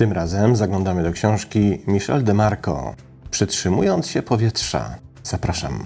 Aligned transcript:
Tym 0.00 0.12
razem 0.12 0.56
zaglądamy 0.56 1.02
do 1.02 1.12
książki 1.12 1.78
Michel 1.86 2.24
de 2.24 2.34
Marco. 2.34 2.94
Przytrzymując 3.30 4.06
się 4.06 4.22
powietrza. 4.22 4.94
Zapraszam. 5.22 5.84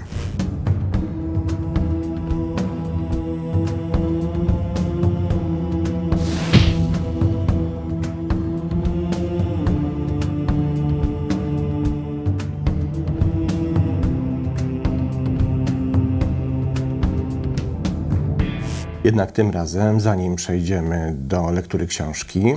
Jednak 19.05 19.33
tym 19.33 19.51
razem, 19.51 20.01
zanim 20.01 20.37
przejdziemy 20.37 21.15
do 21.19 21.51
lektury 21.51 21.87
książki, 21.87 22.55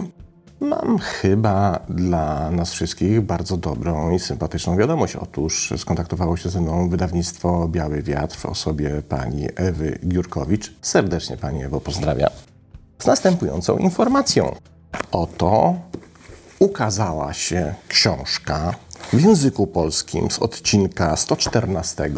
mam 0.77 0.99
chyba 0.99 1.79
dla 1.89 2.51
nas 2.51 2.71
wszystkich 2.71 3.21
bardzo 3.21 3.57
dobrą 3.57 4.11
i 4.11 4.19
sympatyczną 4.19 4.77
wiadomość. 4.77 5.15
Otóż 5.15 5.73
skontaktowało 5.77 6.37
się 6.37 6.49
ze 6.49 6.61
mną 6.61 6.89
wydawnictwo 6.89 7.67
Biały 7.67 8.03
Wiatr 8.03 8.37
w 8.37 8.45
osobie 8.45 9.01
pani 9.09 9.47
Ewy 9.55 9.99
Giurkowicz. 10.07 10.73
Serdecznie 10.81 11.37
pani 11.37 11.63
Ewo 11.63 11.81
pozdrawiam. 11.81 12.29
Z 12.99 13.05
następującą 13.05 13.77
informacją. 13.77 14.55
Oto 15.11 15.75
ukazała 16.59 17.33
się 17.33 17.75
książka 17.87 18.73
w 19.13 19.21
języku 19.21 19.67
polskim 19.67 20.31
z 20.31 20.39
odcinka 20.39 21.15
114 21.15 22.09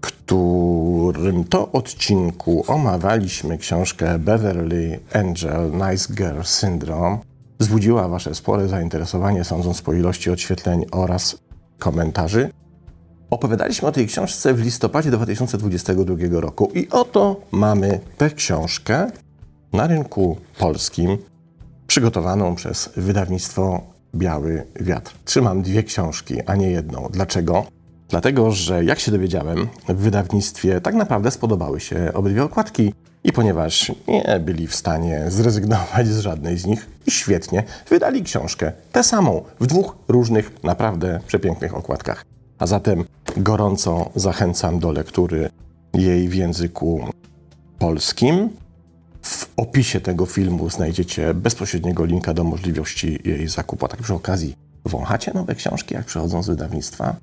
którym 0.00 1.44
to 1.44 1.72
odcinku 1.72 2.64
omawialiśmy 2.66 3.58
książkę 3.58 4.18
Beverly 4.18 5.00
Angel 5.12 5.70
Nice 5.72 6.14
Girl 6.14 6.42
Syndrome, 6.42 7.18
wzbudziła 7.62 8.08
Wasze 8.08 8.34
spore 8.34 8.68
zainteresowanie, 8.68 9.44
sądząc 9.44 9.82
po 9.82 9.92
ilości 9.92 10.30
odświetleń 10.30 10.84
oraz 10.92 11.38
komentarzy. 11.78 12.50
Opowiadaliśmy 13.30 13.88
o 13.88 13.92
tej 13.92 14.06
książce 14.06 14.54
w 14.54 14.60
listopadzie 14.60 15.10
2022 15.10 16.40
roku 16.40 16.70
i 16.74 16.88
oto 16.90 17.40
mamy 17.52 18.00
tę 18.18 18.30
książkę 18.30 19.10
na 19.72 19.86
rynku 19.86 20.36
polskim, 20.58 21.18
przygotowaną 21.86 22.54
przez 22.54 22.90
wydawnictwo 22.96 23.80
Biały 24.14 24.66
Wiatr. 24.80 25.14
Trzymam 25.24 25.62
dwie 25.62 25.82
książki, 25.82 26.42
a 26.46 26.56
nie 26.56 26.70
jedną. 26.70 27.08
Dlaczego? 27.10 27.64
Dlatego, 28.12 28.50
że 28.50 28.84
jak 28.84 29.00
się 29.00 29.10
dowiedziałem, 29.10 29.68
w 29.88 29.96
wydawnictwie 29.96 30.80
tak 30.80 30.94
naprawdę 30.94 31.30
spodobały 31.30 31.80
się 31.80 32.12
obydwie 32.14 32.44
okładki 32.44 32.94
i 33.24 33.32
ponieważ 33.32 33.92
nie 34.08 34.40
byli 34.40 34.66
w 34.66 34.74
stanie 34.74 35.24
zrezygnować 35.28 36.08
z 36.08 36.18
żadnej 36.18 36.58
z 36.58 36.66
nich, 36.66 36.90
świetnie 37.08 37.64
wydali 37.90 38.22
książkę, 38.22 38.72
tę 38.92 39.04
samą, 39.04 39.42
w 39.60 39.66
dwóch 39.66 39.96
różnych, 40.08 40.62
naprawdę 40.62 41.20
przepięknych 41.26 41.76
okładkach. 41.76 42.24
A 42.58 42.66
zatem 42.66 43.04
gorąco 43.36 44.10
zachęcam 44.14 44.78
do 44.78 44.92
lektury 44.92 45.50
jej 45.94 46.28
w 46.28 46.34
języku 46.34 47.08
polskim. 47.78 48.48
W 49.22 49.48
opisie 49.56 50.00
tego 50.00 50.26
filmu 50.26 50.70
znajdziecie 50.70 51.34
bezpośredniego 51.34 52.04
linka 52.04 52.34
do 52.34 52.44
możliwości 52.44 53.18
jej 53.24 53.48
zakupu. 53.48 53.86
A 53.86 53.88
tak 53.88 54.02
przy 54.02 54.14
okazji, 54.14 54.56
wąchacie 54.84 55.32
nowe 55.34 55.54
książki, 55.54 55.94
jak 55.94 56.04
przychodzą 56.04 56.42
z 56.42 56.48
wydawnictwa? 56.48 57.16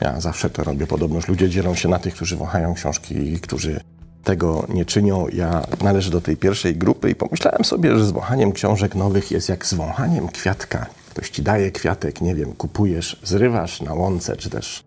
Ja 0.00 0.20
zawsze 0.20 0.50
to 0.50 0.64
robię. 0.64 0.86
Podobnoż 0.86 1.28
ludzie 1.28 1.50
dzielą 1.50 1.74
się 1.74 1.88
na 1.88 1.98
tych, 1.98 2.14
którzy 2.14 2.36
wąchają 2.36 2.74
książki 2.74 3.32
i 3.32 3.40
którzy 3.40 3.80
tego 4.24 4.66
nie 4.68 4.84
czynią. 4.84 5.26
Ja 5.32 5.66
należę 5.82 6.10
do 6.10 6.20
tej 6.20 6.36
pierwszej 6.36 6.76
grupy 6.76 7.10
i 7.10 7.14
pomyślałem 7.14 7.64
sobie, 7.64 7.98
że 7.98 8.06
z 8.06 8.10
wąchaniem 8.10 8.52
książek 8.52 8.94
nowych 8.94 9.30
jest 9.30 9.48
jak 9.48 9.66
z 9.66 9.74
wąchaniem 9.74 10.28
kwiatka. 10.28 10.86
Ktoś 11.10 11.30
ci 11.30 11.42
daje 11.42 11.70
kwiatek, 11.70 12.20
nie 12.20 12.34
wiem, 12.34 12.52
kupujesz, 12.52 13.20
zrywasz 13.24 13.80
na 13.80 13.94
łące, 13.94 14.36
czy 14.36 14.50
też 14.50 14.84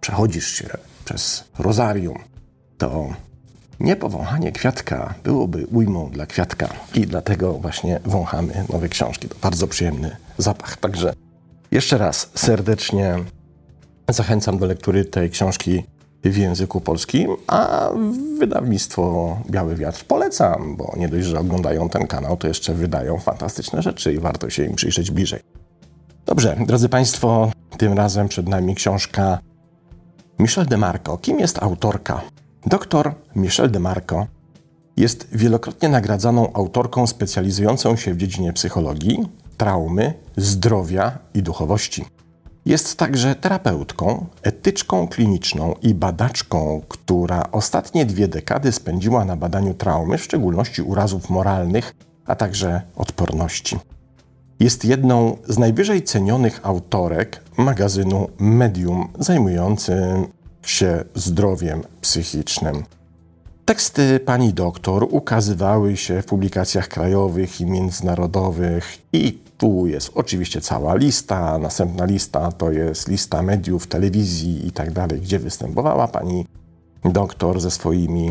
przechodzisz 0.00 0.48
się 0.48 0.68
przez 1.04 1.44
rozarium. 1.58 2.18
To 2.78 3.08
niepowąchanie 3.80 4.52
kwiatka 4.52 5.14
byłoby 5.24 5.66
ujmą 5.66 6.10
dla 6.10 6.26
kwiatka 6.26 6.68
i 6.94 7.06
dlatego 7.06 7.52
właśnie 7.52 8.00
wąchamy 8.04 8.64
nowe 8.72 8.88
książki. 8.88 9.28
To 9.28 9.36
bardzo 9.42 9.66
przyjemny 9.66 10.16
zapach. 10.38 10.76
Także 10.76 11.12
jeszcze 11.70 11.98
raz 11.98 12.30
serdecznie 12.34 13.16
Zachęcam 14.08 14.58
do 14.58 14.66
lektury 14.66 15.04
tej 15.04 15.30
książki 15.30 15.84
w 16.24 16.36
języku 16.36 16.80
polskim, 16.80 17.36
a 17.46 17.90
wydawnictwo 18.38 19.36
Biały 19.50 19.76
Wiatr 19.76 20.04
polecam, 20.04 20.76
bo 20.76 20.94
nie 20.96 21.08
dość, 21.08 21.26
że 21.26 21.38
oglądają 21.38 21.88
ten 21.88 22.06
kanał, 22.06 22.36
to 22.36 22.48
jeszcze 22.48 22.74
wydają 22.74 23.18
fantastyczne 23.18 23.82
rzeczy 23.82 24.12
i 24.12 24.18
warto 24.18 24.50
się 24.50 24.64
im 24.64 24.74
przyjrzeć 24.74 25.10
bliżej. 25.10 25.40
Dobrze, 26.26 26.56
drodzy 26.66 26.88
Państwo, 26.88 27.50
tym 27.78 27.92
razem 27.92 28.28
przed 28.28 28.48
nami 28.48 28.74
książka 28.74 29.38
Michel 30.38 30.66
de 30.66 30.76
Marco. 30.76 31.18
Kim 31.18 31.40
jest 31.40 31.62
autorka? 31.62 32.20
Doktor 32.66 33.14
Michel 33.36 33.70
de 33.70 33.80
Marco 33.80 34.26
jest 34.96 35.28
wielokrotnie 35.32 35.88
nagradzaną 35.88 36.52
autorką 36.52 37.06
specjalizującą 37.06 37.96
się 37.96 38.14
w 38.14 38.16
dziedzinie 38.16 38.52
psychologii, 38.52 39.28
traumy, 39.56 40.14
zdrowia 40.36 41.18
i 41.34 41.42
duchowości. 41.42 42.04
Jest 42.66 42.96
także 42.96 43.34
terapeutką, 43.34 44.26
etyczką 44.42 45.08
kliniczną 45.08 45.74
i 45.82 45.94
badaczką, 45.94 46.82
która 46.88 47.42
ostatnie 47.52 48.06
dwie 48.06 48.28
dekady 48.28 48.72
spędziła 48.72 49.24
na 49.24 49.36
badaniu 49.36 49.74
traumy, 49.74 50.18
w 50.18 50.24
szczególności 50.24 50.82
urazów 50.82 51.30
moralnych, 51.30 51.94
a 52.26 52.34
także 52.34 52.82
odporności. 52.96 53.78
Jest 54.60 54.84
jedną 54.84 55.36
z 55.48 55.58
najwyżej 55.58 56.02
cenionych 56.02 56.60
autorek 56.62 57.42
magazynu 57.56 58.28
Medium 58.38 59.08
zajmującym 59.18 60.26
się 60.62 61.04
zdrowiem 61.14 61.82
psychicznym. 62.00 62.82
Teksty 63.64 64.20
pani 64.20 64.52
doktor 64.52 65.06
ukazywały 65.10 65.96
się 65.96 66.22
w 66.22 66.26
publikacjach 66.26 66.88
krajowych 66.88 67.60
i 67.60 67.66
międzynarodowych 67.66 68.98
i 69.12 69.43
tu 69.64 69.86
jest 69.86 70.10
oczywiście 70.14 70.60
cała 70.60 70.94
lista. 70.94 71.58
Następna 71.58 72.04
lista 72.04 72.52
to 72.52 72.70
jest 72.70 73.08
lista 73.08 73.42
mediów, 73.42 73.86
telewizji 73.86 74.66
i 74.66 74.72
tak 74.72 74.92
dalej, 74.92 75.20
gdzie 75.20 75.38
występowała 75.38 76.08
pani 76.08 76.46
doktor 77.04 77.60
ze 77.60 77.70
swoimi 77.70 78.30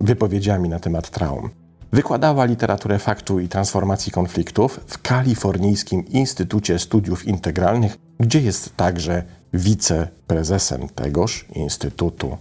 wypowiedziami 0.00 0.68
na 0.68 0.78
temat 0.78 1.10
traum. 1.10 1.50
Wykładała 1.92 2.44
literaturę 2.44 2.98
faktu 2.98 3.40
i 3.40 3.48
transformacji 3.48 4.12
konfliktów 4.12 4.80
w 4.86 5.02
Kalifornijskim 5.02 6.04
Instytucie 6.08 6.78
Studiów 6.78 7.24
Integralnych, 7.24 7.96
gdzie 8.20 8.40
jest 8.40 8.76
także 8.76 9.22
wiceprezesem 9.52 10.88
tegoż 10.88 11.46
instytutu. 11.54 12.36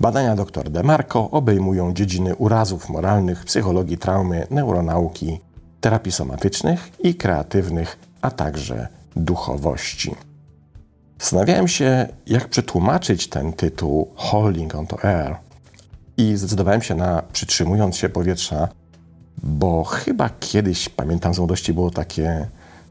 Badania 0.00 0.36
dr 0.36 0.70
DeMarco 0.70 1.30
obejmują 1.30 1.92
dziedziny 1.92 2.36
urazów 2.36 2.88
moralnych, 2.88 3.44
psychologii 3.44 3.98
traumy, 3.98 4.46
neuronauki, 4.50 5.40
terapii 5.86 6.12
somatycznych 6.12 6.90
i 6.98 7.14
kreatywnych, 7.14 7.98
a 8.22 8.30
także 8.30 8.88
duchowości. 9.16 10.14
Zastanawiałem 11.20 11.68
się, 11.68 12.08
jak 12.26 12.48
przetłumaczyć 12.48 13.28
ten 13.28 13.52
tytuł 13.52 14.12
Holding 14.16 14.74
on 14.74 14.86
to 14.86 15.04
Air 15.04 15.36
i 16.16 16.36
zdecydowałem 16.36 16.82
się 16.82 16.94
na 16.94 17.22
przytrzymując 17.32 17.96
się 17.96 18.08
powietrza, 18.08 18.68
bo 19.42 19.84
chyba 19.84 20.30
kiedyś, 20.40 20.88
pamiętam 20.88 21.34
z 21.34 21.38
młodości, 21.38 21.72
było 21.72 21.90
takie 21.90 22.48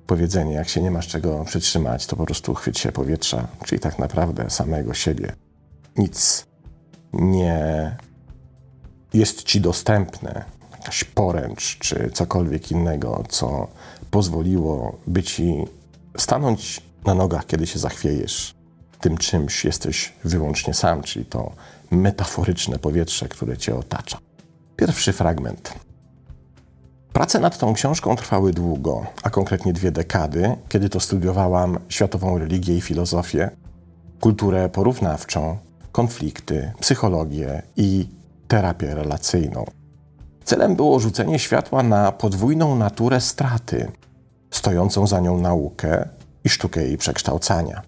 powiedzenie, 0.07 0.53
jak 0.53 0.69
się 0.69 0.81
nie 0.81 0.91
masz 0.91 1.07
czego 1.07 1.45
przytrzymać, 1.45 2.06
to 2.07 2.16
po 2.16 2.25
prostu 2.25 2.53
chwyć 2.53 2.79
się 2.79 2.91
powietrza, 2.91 3.47
czyli 3.66 3.81
tak 3.81 4.00
naprawdę 4.00 4.50
samego 4.50 4.94
siebie. 4.94 5.33
Nic 5.97 6.45
nie 7.13 7.95
jest 9.13 9.44
ci 9.44 9.62
dostępne, 9.62 10.55
jakaś 10.85 11.03
poręcz 11.03 11.78
czy 11.78 12.09
cokolwiek 12.13 12.72
innego, 12.72 13.23
co 13.29 13.68
pozwoliło 14.12 14.97
by 15.07 15.23
ci 15.23 15.65
stanąć 16.18 16.81
na 17.06 17.13
nogach, 17.13 17.45
kiedy 17.45 17.68
się 17.68 17.80
zachwiejesz. 17.80 18.54
Tym 19.00 19.18
czymś 19.18 19.65
jesteś 19.65 20.13
wyłącznie 20.24 20.74
sam, 20.74 21.01
czyli 21.01 21.25
to 21.25 21.51
metaforyczne 21.92 22.80
powietrze, 22.80 23.27
które 23.27 23.57
cię 23.57 23.75
otacza. 23.75 24.18
Pierwszy 24.75 25.13
fragment. 25.13 25.74
Prace 27.13 27.39
nad 27.39 27.57
tą 27.57 27.74
książką 27.74 28.15
trwały 28.15 28.54
długo, 28.54 29.06
a 29.24 29.30
konkretnie 29.30 29.74
dwie 29.74 29.92
dekady, 29.92 30.56
kiedy 30.69 30.89
to 30.89 31.00
studiowałam 31.00 31.80
światową 31.89 32.38
religię 32.38 32.77
i 32.77 32.81
filozofię, 32.81 33.50
kulturę 34.19 34.69
porównawczą, 34.69 35.57
konflikty, 35.92 36.71
psychologię 36.80 37.62
i 37.77 38.07
terapię 38.48 38.95
relacyjną. 38.95 39.65
Celem 40.45 40.75
było 40.75 41.00
rzucenie 41.00 41.39
światła 41.39 41.83
na 41.83 42.12
podwójną 42.12 42.75
naturę 42.75 43.21
straty, 43.21 43.92
stojącą 44.51 45.07
za 45.07 45.19
nią 45.19 45.42
naukę 45.42 46.09
i 46.44 46.50
sztukę 46.50 46.83
jej 46.83 46.97
przekształcania. 46.97 47.81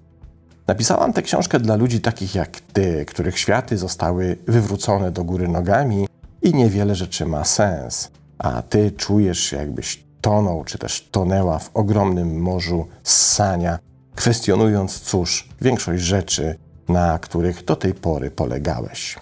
Napisałam 0.68 1.14
tę 1.14 1.22
książkę 1.22 1.60
dla 1.60 1.76
ludzi 1.76 2.02
takich 2.02 2.36
jak 2.36 2.60
ty, 2.60 3.06
których 3.06 3.40
światy 3.40 3.78
zostały 3.78 4.38
wywrócone 4.48 5.12
do 5.12 5.24
góry 5.24 5.48
nogami 5.48 6.08
i 6.42 6.54
niewiele 6.54 6.96
rzeczy 6.96 7.26
ma 7.26 7.46
sens, 7.46 8.12
a 8.38 8.62
ty 8.62 8.92
czujesz, 8.92 9.52
jakbyś 9.52 10.04
tonął, 10.22 10.64
czy 10.64 10.78
też 10.78 11.08
tonęła 11.12 11.60
w 11.60 11.70
ogromnym 11.74 12.42
morzu 12.42 12.88
ssania, 13.04 13.80
kwestionując, 14.16 15.00
cóż, 15.00 15.50
większość 15.62 16.04
rzeczy, 16.04 16.56
na 16.90 17.20
których 17.20 17.66
do 17.66 17.76
tej 17.76 17.94
pory 17.94 18.32
polegałeś. 18.32 19.18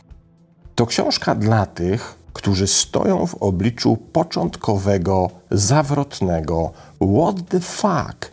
To 0.75 0.85
książka 0.85 1.35
dla 1.35 1.65
tych, 1.65 2.14
którzy 2.35 2.67
stoją 2.67 3.25
w 3.25 3.35
obliczu 3.35 3.97
początkowego, 3.97 5.29
zawrotnego 5.51 6.71
what 7.15 7.49
the 7.49 7.59
fuck, 7.59 8.31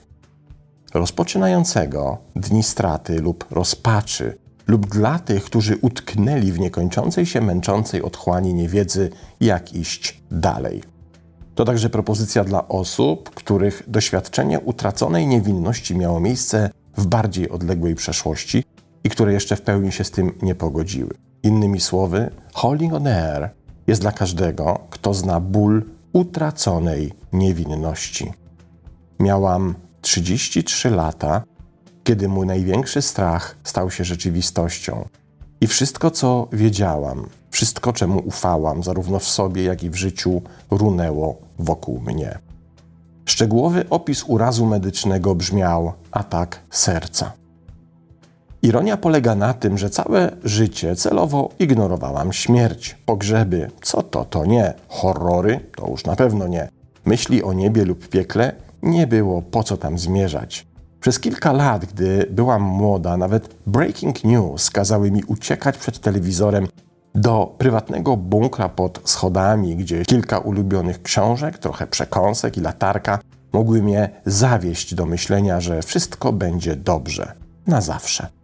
rozpoczynającego 0.94 2.18
dni 2.36 2.62
straty 2.62 3.20
lub 3.20 3.44
rozpaczy, 3.50 4.38
lub 4.66 4.86
dla 4.86 5.18
tych, 5.18 5.44
którzy 5.44 5.76
utknęli 5.76 6.52
w 6.52 6.60
niekończącej 6.60 7.26
się 7.26 7.40
męczącej 7.40 8.02
otchłani 8.02 8.54
niewiedzy, 8.54 9.10
jak 9.40 9.74
iść 9.74 10.22
dalej. 10.30 10.82
To 11.54 11.64
także 11.64 11.90
propozycja 11.90 12.44
dla 12.44 12.68
osób, 12.68 13.30
których 13.30 13.82
doświadczenie 13.86 14.60
utraconej 14.60 15.26
niewinności 15.26 15.96
miało 15.96 16.20
miejsce 16.20 16.70
w 16.96 17.06
bardziej 17.06 17.50
odległej 17.50 17.94
przeszłości 17.94 18.64
i 19.04 19.10
które 19.10 19.32
jeszcze 19.32 19.56
w 19.56 19.62
pełni 19.62 19.92
się 19.92 20.04
z 20.04 20.10
tym 20.10 20.32
nie 20.42 20.54
pogodziły. 20.54 21.10
Innymi 21.42 21.80
słowy, 21.80 22.30
Holding 22.52 22.92
on 22.92 23.06
Air 23.06 23.61
jest 23.86 24.00
dla 24.00 24.12
każdego, 24.12 24.78
kto 24.90 25.14
zna 25.14 25.40
ból 25.40 25.84
utraconej 26.12 27.12
niewinności. 27.32 28.32
Miałam 29.20 29.74
33 30.00 30.90
lata, 30.90 31.42
kiedy 32.04 32.28
mój 32.28 32.46
największy 32.46 33.02
strach 33.02 33.56
stał 33.64 33.90
się 33.90 34.04
rzeczywistością. 34.04 35.08
I 35.60 35.66
wszystko, 35.66 36.10
co 36.10 36.48
wiedziałam, 36.52 37.26
wszystko, 37.50 37.92
czemu 37.92 38.18
ufałam, 38.18 38.82
zarówno 38.82 39.18
w 39.18 39.28
sobie, 39.28 39.62
jak 39.62 39.82
i 39.82 39.90
w 39.90 39.94
życiu, 39.94 40.42
runęło 40.70 41.36
wokół 41.58 42.00
mnie. 42.00 42.38
Szczegółowy 43.24 43.84
opis 43.90 44.24
urazu 44.26 44.66
medycznego 44.66 45.34
brzmiał 45.34 45.92
atak 46.10 46.60
serca. 46.70 47.32
Ironia 48.62 48.96
polega 48.96 49.34
na 49.34 49.54
tym, 49.54 49.78
że 49.78 49.90
całe 49.90 50.36
życie 50.44 50.96
celowo 50.96 51.48
ignorowałam 51.58 52.32
śmierć, 52.32 52.98
pogrzeby, 53.06 53.70
co 53.82 54.02
to, 54.02 54.24
to 54.24 54.44
nie, 54.44 54.74
horrory, 54.88 55.60
to 55.76 55.88
już 55.88 56.04
na 56.04 56.16
pewno 56.16 56.48
nie, 56.48 56.68
myśli 57.04 57.42
o 57.42 57.52
niebie 57.52 57.84
lub 57.84 58.08
piekle, 58.08 58.52
nie 58.82 59.06
było 59.06 59.42
po 59.42 59.62
co 59.62 59.76
tam 59.76 59.98
zmierzać. 59.98 60.66
Przez 61.00 61.20
kilka 61.20 61.52
lat, 61.52 61.84
gdy 61.84 62.26
byłam 62.30 62.62
młoda, 62.62 63.16
nawet 63.16 63.54
breaking 63.66 64.24
news 64.24 64.70
kazały 64.70 65.10
mi 65.10 65.24
uciekać 65.24 65.78
przed 65.78 65.98
telewizorem 65.98 66.68
do 67.14 67.54
prywatnego 67.58 68.16
bunkra 68.16 68.68
pod 68.68 69.00
schodami, 69.04 69.76
gdzie 69.76 70.04
kilka 70.04 70.38
ulubionych 70.38 71.02
książek, 71.02 71.58
trochę 71.58 71.86
przekąsek 71.86 72.56
i 72.56 72.60
latarka 72.60 73.18
mogły 73.52 73.82
mnie 73.82 74.10
zawieść 74.26 74.94
do 74.94 75.06
myślenia, 75.06 75.60
że 75.60 75.82
wszystko 75.82 76.32
będzie 76.32 76.76
dobrze. 76.76 77.32
Na 77.66 77.80
zawsze. 77.80 78.41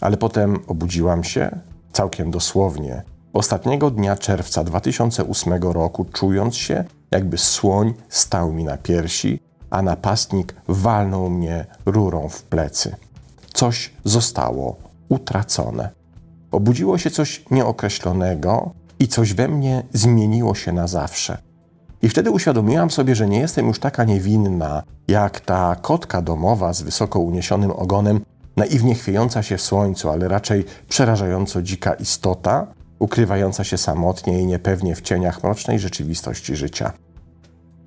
Ale 0.00 0.16
potem 0.16 0.58
obudziłam 0.66 1.24
się, 1.24 1.58
całkiem 1.92 2.30
dosłownie, 2.30 3.02
ostatniego 3.32 3.90
dnia 3.90 4.16
czerwca 4.16 4.64
2008 4.64 5.62
roku, 5.62 6.04
czując 6.12 6.56
się, 6.56 6.84
jakby 7.10 7.38
słoń 7.38 7.94
stał 8.08 8.52
mi 8.52 8.64
na 8.64 8.76
piersi, 8.76 9.40
a 9.70 9.82
napastnik 9.82 10.54
walnął 10.68 11.30
mnie 11.30 11.66
rurą 11.86 12.28
w 12.28 12.42
plecy. 12.42 12.96
Coś 13.54 13.92
zostało 14.04 14.76
utracone. 15.08 15.90
Obudziło 16.50 16.98
się 16.98 17.10
coś 17.10 17.44
nieokreślonego 17.50 18.70
i 18.98 19.08
coś 19.08 19.34
we 19.34 19.48
mnie 19.48 19.82
zmieniło 19.92 20.54
się 20.54 20.72
na 20.72 20.86
zawsze. 20.86 21.38
I 22.02 22.08
wtedy 22.08 22.30
uświadomiłam 22.30 22.90
sobie, 22.90 23.14
że 23.14 23.28
nie 23.28 23.38
jestem 23.38 23.66
już 23.66 23.78
taka 23.78 24.04
niewinna, 24.04 24.82
jak 25.08 25.40
ta 25.40 25.76
kotka 25.82 26.22
domowa 26.22 26.72
z 26.72 26.82
wysoko 26.82 27.20
uniesionym 27.20 27.70
ogonem, 27.70 28.20
naiwnie 28.60 28.94
chwiejąca 28.94 29.42
się 29.42 29.56
w 29.56 29.62
słońcu, 29.62 30.10
ale 30.10 30.28
raczej 30.28 30.64
przerażająco 30.88 31.62
dzika 31.62 31.94
istota, 31.94 32.66
ukrywająca 32.98 33.64
się 33.64 33.78
samotnie 33.78 34.40
i 34.42 34.46
niepewnie 34.46 34.94
w 34.94 35.00
cieniach 35.00 35.42
mrocznej 35.42 35.78
rzeczywistości 35.78 36.56
życia. 36.56 36.92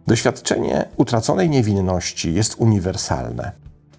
Doświadczenie 0.08 0.86
utraconej 0.98 1.50
niewinności 1.50 2.34
jest 2.34 2.56
uniwersalne. 2.58 3.52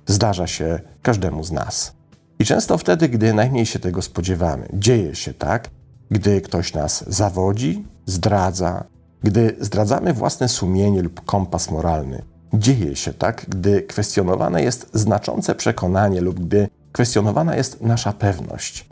Zdarza 0.06 0.46
się 0.46 0.80
każdemu 1.02 1.44
z 1.44 1.52
nas. 1.52 1.92
I 2.38 2.44
często 2.44 2.78
wtedy, 2.78 3.08
gdy 3.08 3.34
najmniej 3.34 3.66
się 3.66 3.78
tego 3.78 4.02
spodziewamy, 4.02 4.68
dzieje 4.72 5.14
się 5.14 5.34
tak, 5.34 5.70
gdy 6.10 6.40
ktoś 6.40 6.74
nas 6.74 7.04
zawodzi, 7.06 7.84
zdradza, 8.06 8.84
gdy 9.22 9.56
zdradzamy 9.60 10.12
własne 10.12 10.48
sumienie 10.48 11.02
lub 11.02 11.24
kompas 11.24 11.70
moralny. 11.70 12.33
Dzieje 12.58 12.96
się 12.96 13.12
tak, 13.12 13.46
gdy 13.48 13.82
kwestionowane 13.82 14.62
jest 14.62 14.90
znaczące 14.92 15.54
przekonanie 15.54 16.20
lub 16.20 16.40
gdy 16.40 16.68
kwestionowana 16.92 17.56
jest 17.56 17.80
nasza 17.80 18.12
pewność. 18.12 18.86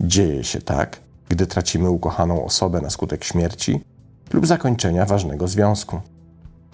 Dzieje 0.00 0.44
się 0.44 0.60
tak, 0.60 1.00
gdy 1.28 1.46
tracimy 1.46 1.90
ukochaną 1.90 2.44
osobę 2.44 2.80
na 2.80 2.90
skutek 2.90 3.24
śmierci 3.24 3.80
lub 4.32 4.46
zakończenia 4.46 5.06
ważnego 5.06 5.48
związku. 5.48 6.00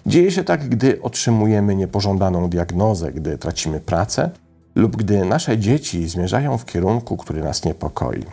Dzieje 0.06 0.30
się 0.30 0.44
tak, 0.44 0.68
gdy 0.68 1.02
otrzymujemy 1.02 1.74
niepożądaną 1.74 2.50
diagnozę, 2.50 3.12
gdy 3.12 3.38
tracimy 3.38 3.80
pracę 3.80 4.30
lub 4.74 4.96
gdy 4.96 5.24
nasze 5.24 5.58
dzieci 5.58 6.08
zmierzają 6.08 6.58
w 6.58 6.64
kierunku, 6.64 7.16
który 7.16 7.42
nas 7.42 7.64
niepokoi. 7.64 8.24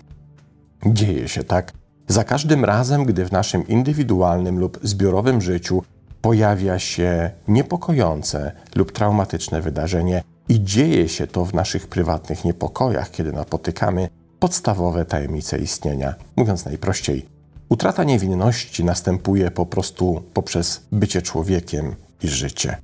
Dzieje 0.85 1.27
się 1.27 1.43
tak 1.43 1.73
za 2.07 2.23
każdym 2.23 2.65
razem, 2.65 3.05
gdy 3.05 3.25
w 3.25 3.31
naszym 3.31 3.67
indywidualnym 3.67 4.59
lub 4.59 4.79
zbiorowym 4.83 5.41
życiu 5.41 5.83
pojawia 6.21 6.79
się 6.79 7.31
niepokojące 7.47 8.51
lub 8.75 8.91
traumatyczne 8.91 9.61
wydarzenie 9.61 10.23
i 10.49 10.63
dzieje 10.63 11.09
się 11.09 11.27
to 11.27 11.45
w 11.45 11.53
naszych 11.53 11.87
prywatnych 11.87 12.45
niepokojach, 12.45 13.11
kiedy 13.11 13.31
napotykamy 13.31 14.09
podstawowe 14.39 15.05
tajemnice 15.05 15.57
istnienia. 15.57 16.15
Mówiąc 16.35 16.65
najprościej, 16.65 17.25
utrata 17.69 18.03
niewinności 18.03 18.83
następuje 18.83 19.51
po 19.51 19.65
prostu 19.65 20.23
poprzez 20.33 20.81
bycie 20.91 21.21
człowiekiem 21.21 21.95
i 22.23 22.27
życie. 22.27 22.77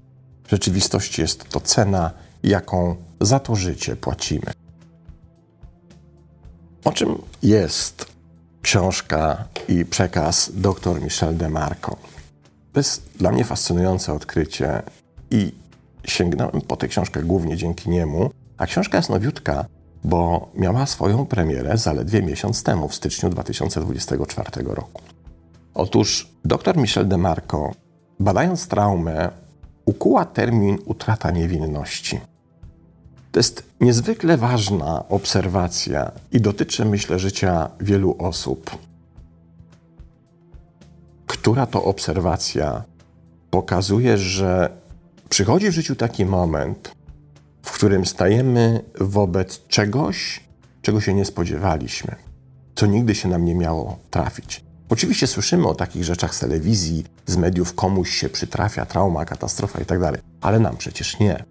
W 0.43 0.49
rzeczywistości 0.49 1.21
jest 1.21 1.49
to 1.49 1.59
cena, 1.59 2.11
jaką 2.43 2.95
za 3.21 3.39
to 3.39 3.55
życie 3.55 3.95
płacimy. 3.95 4.51
O 6.85 6.91
czym 6.91 7.21
jest 7.43 8.05
książka 8.61 9.43
i 9.67 9.85
przekaz 9.85 10.51
dr 10.53 11.01
Michel 11.01 11.37
de 11.37 11.49
Marco? 11.49 11.95
To 12.73 12.79
jest 12.79 13.09
dla 13.17 13.31
mnie 13.31 13.43
fascynujące 13.43 14.13
odkrycie 14.13 14.81
i 15.31 15.51
sięgnąłem 16.05 16.61
po 16.61 16.75
tę 16.75 16.87
książkę 16.87 17.23
głównie 17.23 17.57
dzięki 17.57 17.89
niemu. 17.89 18.29
A 18.57 18.65
książka 18.65 18.97
jest 18.97 19.09
nowiutka, 19.09 19.65
bo 20.03 20.49
miała 20.55 20.85
swoją 20.85 21.25
premierę 21.25 21.77
zaledwie 21.77 22.21
miesiąc 22.21 22.63
temu, 22.63 22.87
w 22.87 22.95
styczniu 22.95 23.29
2024 23.29 24.63
roku. 24.63 25.01
Otóż 25.73 26.27
dr 26.45 26.77
Michel 26.77 27.07
de 27.07 27.17
Marco, 27.17 27.71
badając 28.19 28.67
traumę, 28.67 29.29
ukuła 29.85 30.25
termin 30.25 30.77
utrata 30.85 31.31
niewinności. 31.31 32.19
To 33.31 33.39
jest 33.39 33.63
niezwykle 33.81 34.37
ważna 34.37 35.07
obserwacja 35.09 36.11
i 36.31 36.41
dotyczy, 36.41 36.85
myślę, 36.85 37.19
życia 37.19 37.69
wielu 37.79 38.15
osób. 38.19 38.77
Która 41.43 41.65
to 41.65 41.83
obserwacja 41.83 42.83
pokazuje, 43.49 44.17
że 44.17 44.77
przychodzi 45.29 45.69
w 45.69 45.73
życiu 45.73 45.95
taki 45.95 46.25
moment, 46.25 46.95
w 47.63 47.71
którym 47.71 48.05
stajemy 48.05 48.83
wobec 48.99 49.67
czegoś, 49.67 50.43
czego 50.81 51.01
się 51.01 51.13
nie 51.13 51.25
spodziewaliśmy, 51.25 52.15
co 52.75 52.85
nigdy 52.85 53.15
się 53.15 53.29
nam 53.29 53.45
nie 53.45 53.55
miało 53.55 53.99
trafić. 54.09 54.63
Oczywiście 54.89 55.27
słyszymy 55.27 55.67
o 55.67 55.75
takich 55.75 56.03
rzeczach 56.03 56.35
z 56.35 56.39
telewizji, 56.39 57.05
z 57.25 57.37
mediów, 57.37 57.75
komuś 57.75 58.09
się 58.09 58.29
przytrafia 58.29 58.85
trauma, 58.85 59.25
katastrofa 59.25 59.79
itd., 59.79 60.11
tak 60.11 60.21
ale 60.41 60.59
nam 60.59 60.77
przecież 60.77 61.19
nie. 61.19 61.43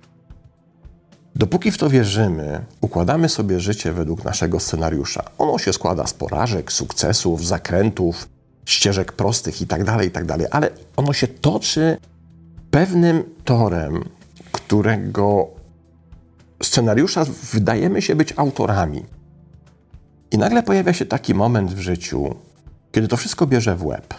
Dopóki 1.34 1.70
w 1.70 1.78
to 1.78 1.90
wierzymy, 1.90 2.64
układamy 2.80 3.28
sobie 3.28 3.60
życie 3.60 3.92
według 3.92 4.24
naszego 4.24 4.60
scenariusza. 4.60 5.24
Ono 5.38 5.58
się 5.58 5.72
składa 5.72 6.06
z 6.06 6.14
porażek, 6.14 6.72
sukcesów, 6.72 7.46
zakrętów, 7.46 8.28
ścieżek 8.64 9.12
prostych 9.12 9.60
itd., 9.60 9.84
tak 9.84 10.04
itd., 10.04 10.38
tak 10.38 10.48
ale 10.50 10.70
ono 10.96 11.12
się 11.12 11.28
toczy 11.28 11.96
pewnym 12.70 13.24
torem, 13.44 14.04
którego 14.52 15.48
scenariusza 16.62 17.24
wydajemy 17.52 18.02
się 18.02 18.16
być 18.16 18.34
autorami. 18.36 19.04
I 20.30 20.38
nagle 20.38 20.62
pojawia 20.62 20.92
się 20.92 21.06
taki 21.06 21.34
moment 21.34 21.74
w 21.74 21.80
życiu, 21.80 22.34
kiedy 22.92 23.08
to 23.08 23.16
wszystko 23.16 23.46
bierze 23.46 23.76
w 23.76 23.86
łeb. 23.86 24.14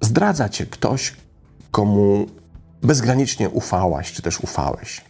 Zdradza 0.00 0.48
cię 0.48 0.66
ktoś, 0.66 1.16
komu 1.70 2.26
bezgranicznie 2.82 3.50
ufałaś, 3.50 4.12
czy 4.12 4.22
też 4.22 4.40
ufałeś. 4.40 5.04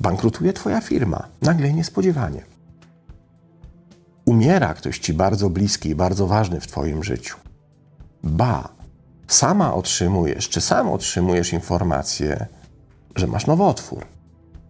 Bankrutuje 0.00 0.52
twoja 0.52 0.80
firma, 0.80 1.28
nagle 1.42 1.68
i 1.68 1.74
niespodziewanie. 1.74 2.49
Umiera 4.30 4.74
ktoś 4.74 4.98
ci 4.98 5.14
bardzo 5.14 5.50
bliski 5.50 5.88
i 5.88 5.94
bardzo 5.94 6.26
ważny 6.26 6.60
w 6.60 6.66
twoim 6.66 7.04
życiu. 7.04 7.36
Ba, 8.22 8.68
sama 9.28 9.74
otrzymujesz, 9.74 10.48
czy 10.48 10.60
sam 10.60 10.88
otrzymujesz 10.88 11.52
informację, 11.52 12.46
że 13.16 13.26
masz 13.26 13.46
nowotwór. 13.46 14.06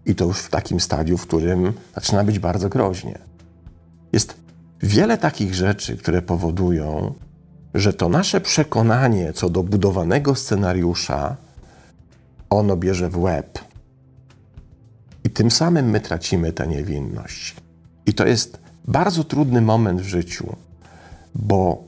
I 0.06 0.14
to 0.14 0.24
już 0.24 0.38
w 0.38 0.50
takim 0.50 0.80
stadium, 0.80 1.18
w 1.18 1.26
którym 1.26 1.72
zaczyna 1.94 2.24
być 2.24 2.38
bardzo 2.38 2.68
groźnie. 2.68 3.18
Jest 4.12 4.36
wiele 4.82 5.18
takich 5.18 5.54
rzeczy, 5.54 5.96
które 5.96 6.22
powodują, 6.22 7.14
że 7.74 7.92
to 7.92 8.08
nasze 8.08 8.40
przekonanie 8.40 9.32
co 9.32 9.50
do 9.50 9.62
budowanego 9.62 10.34
scenariusza, 10.34 11.36
ono 12.50 12.76
bierze 12.76 13.08
w 13.08 13.18
łeb. 13.18 13.58
I 15.24 15.30
tym 15.30 15.50
samym 15.50 15.90
my 15.90 16.00
tracimy 16.00 16.52
tę 16.52 16.66
niewinność. 16.66 17.56
I 18.06 18.14
to 18.14 18.26
jest 18.26 18.69
bardzo 18.84 19.25
trudny 19.25 19.60
moment 19.60 20.00
w 20.00 20.08
życiu, 20.08 20.56
bo 21.34 21.84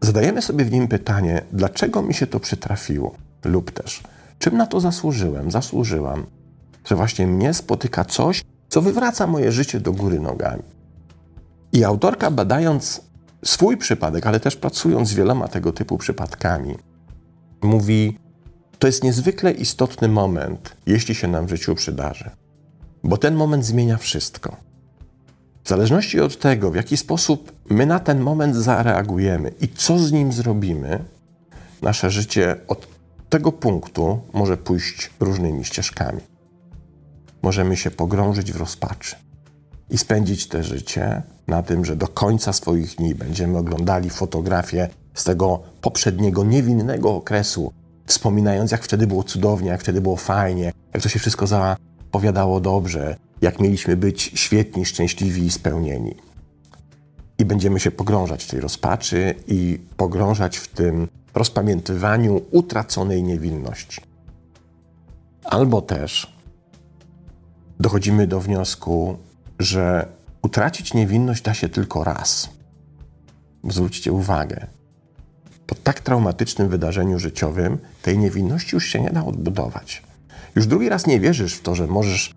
zadajemy 0.00 0.42
sobie 0.42 0.64
w 0.64 0.72
nim 0.72 0.88
pytanie, 0.88 1.42
dlaczego 1.52 2.02
mi 2.02 2.14
się 2.14 2.26
to 2.26 2.40
przytrafiło, 2.40 3.14
lub 3.44 3.70
też 3.70 4.02
czym 4.38 4.56
na 4.56 4.66
to 4.66 4.80
zasłużyłem, 4.80 5.50
zasłużyłam, 5.50 6.26
że 6.84 6.96
właśnie 6.96 7.26
mnie 7.26 7.54
spotyka 7.54 8.04
coś, 8.04 8.42
co 8.68 8.82
wywraca 8.82 9.26
moje 9.26 9.52
życie 9.52 9.80
do 9.80 9.92
góry 9.92 10.20
nogami. 10.20 10.62
I 11.72 11.84
autorka, 11.84 12.30
badając 12.30 13.00
swój 13.44 13.76
przypadek, 13.76 14.26
ale 14.26 14.40
też 14.40 14.56
pracując 14.56 15.08
z 15.08 15.14
wieloma 15.14 15.48
tego 15.48 15.72
typu 15.72 15.98
przypadkami, 15.98 16.76
mówi: 17.62 18.18
To 18.78 18.86
jest 18.86 19.04
niezwykle 19.04 19.52
istotny 19.52 20.08
moment, 20.08 20.76
jeśli 20.86 21.14
się 21.14 21.28
nam 21.28 21.46
w 21.46 21.50
życiu 21.50 21.74
przydarzy, 21.74 22.30
bo 23.04 23.16
ten 23.16 23.34
moment 23.34 23.64
zmienia 23.64 23.96
wszystko. 23.96 24.56
W 25.66 25.68
zależności 25.68 26.20
od 26.20 26.38
tego, 26.38 26.70
w 26.70 26.74
jaki 26.74 26.96
sposób 26.96 27.52
my 27.70 27.86
na 27.86 28.00
ten 28.00 28.20
moment 28.20 28.56
zareagujemy 28.56 29.52
i 29.60 29.68
co 29.68 29.98
z 29.98 30.12
nim 30.12 30.32
zrobimy, 30.32 31.04
nasze 31.82 32.10
życie 32.10 32.56
od 32.68 32.86
tego 33.28 33.52
punktu 33.52 34.20
może 34.32 34.56
pójść 34.56 35.10
różnymi 35.20 35.64
ścieżkami. 35.64 36.20
Możemy 37.42 37.76
się 37.76 37.90
pogrążyć 37.90 38.52
w 38.52 38.56
rozpaczy 38.56 39.16
i 39.90 39.98
spędzić 39.98 40.48
te 40.48 40.62
życie 40.62 41.22
na 41.46 41.62
tym, 41.62 41.84
że 41.84 41.96
do 41.96 42.08
końca 42.08 42.52
swoich 42.52 42.96
dni 42.96 43.14
będziemy 43.14 43.58
oglądali 43.58 44.10
fotografie 44.10 44.88
z 45.14 45.24
tego 45.24 45.62
poprzedniego 45.80 46.44
niewinnego 46.44 47.14
okresu, 47.14 47.72
wspominając, 48.06 48.70
jak 48.70 48.82
wtedy 48.82 49.06
było 49.06 49.22
cudownie, 49.22 49.68
jak 49.68 49.80
wtedy 49.80 50.00
było 50.00 50.16
fajnie, 50.16 50.72
jak 50.94 51.02
to 51.02 51.08
się 51.08 51.18
wszystko 51.18 51.46
zapowiadało 51.46 52.60
dobrze, 52.60 53.16
jak 53.40 53.60
mieliśmy 53.60 53.96
być 53.96 54.22
świetni, 54.22 54.84
szczęśliwi 54.84 55.46
i 55.46 55.50
spełnieni. 55.50 56.14
I 57.38 57.44
będziemy 57.44 57.80
się 57.80 57.90
pogrążać 57.90 58.44
w 58.44 58.50
tej 58.50 58.60
rozpaczy 58.60 59.34
i 59.46 59.78
pogrążać 59.96 60.56
w 60.56 60.68
tym 60.68 61.08
rozpamiętywaniu 61.34 62.42
utraconej 62.50 63.22
niewinności. 63.22 64.00
Albo 65.44 65.82
też 65.82 66.36
dochodzimy 67.80 68.26
do 68.26 68.40
wniosku, 68.40 69.18
że 69.58 70.08
utracić 70.42 70.94
niewinność 70.94 71.42
da 71.42 71.54
się 71.54 71.68
tylko 71.68 72.04
raz. 72.04 72.48
Zwróćcie 73.64 74.12
uwagę, 74.12 74.66
po 75.66 75.74
tak 75.74 76.00
traumatycznym 76.00 76.68
wydarzeniu 76.68 77.18
życiowym 77.18 77.78
tej 78.02 78.18
niewinności 78.18 78.76
już 78.76 78.86
się 78.86 79.00
nie 79.00 79.10
da 79.10 79.24
odbudować. 79.24 80.02
Już 80.56 80.66
drugi 80.66 80.88
raz 80.88 81.06
nie 81.06 81.20
wierzysz 81.20 81.54
w 81.54 81.62
to, 81.62 81.74
że 81.74 81.86
możesz 81.86 82.34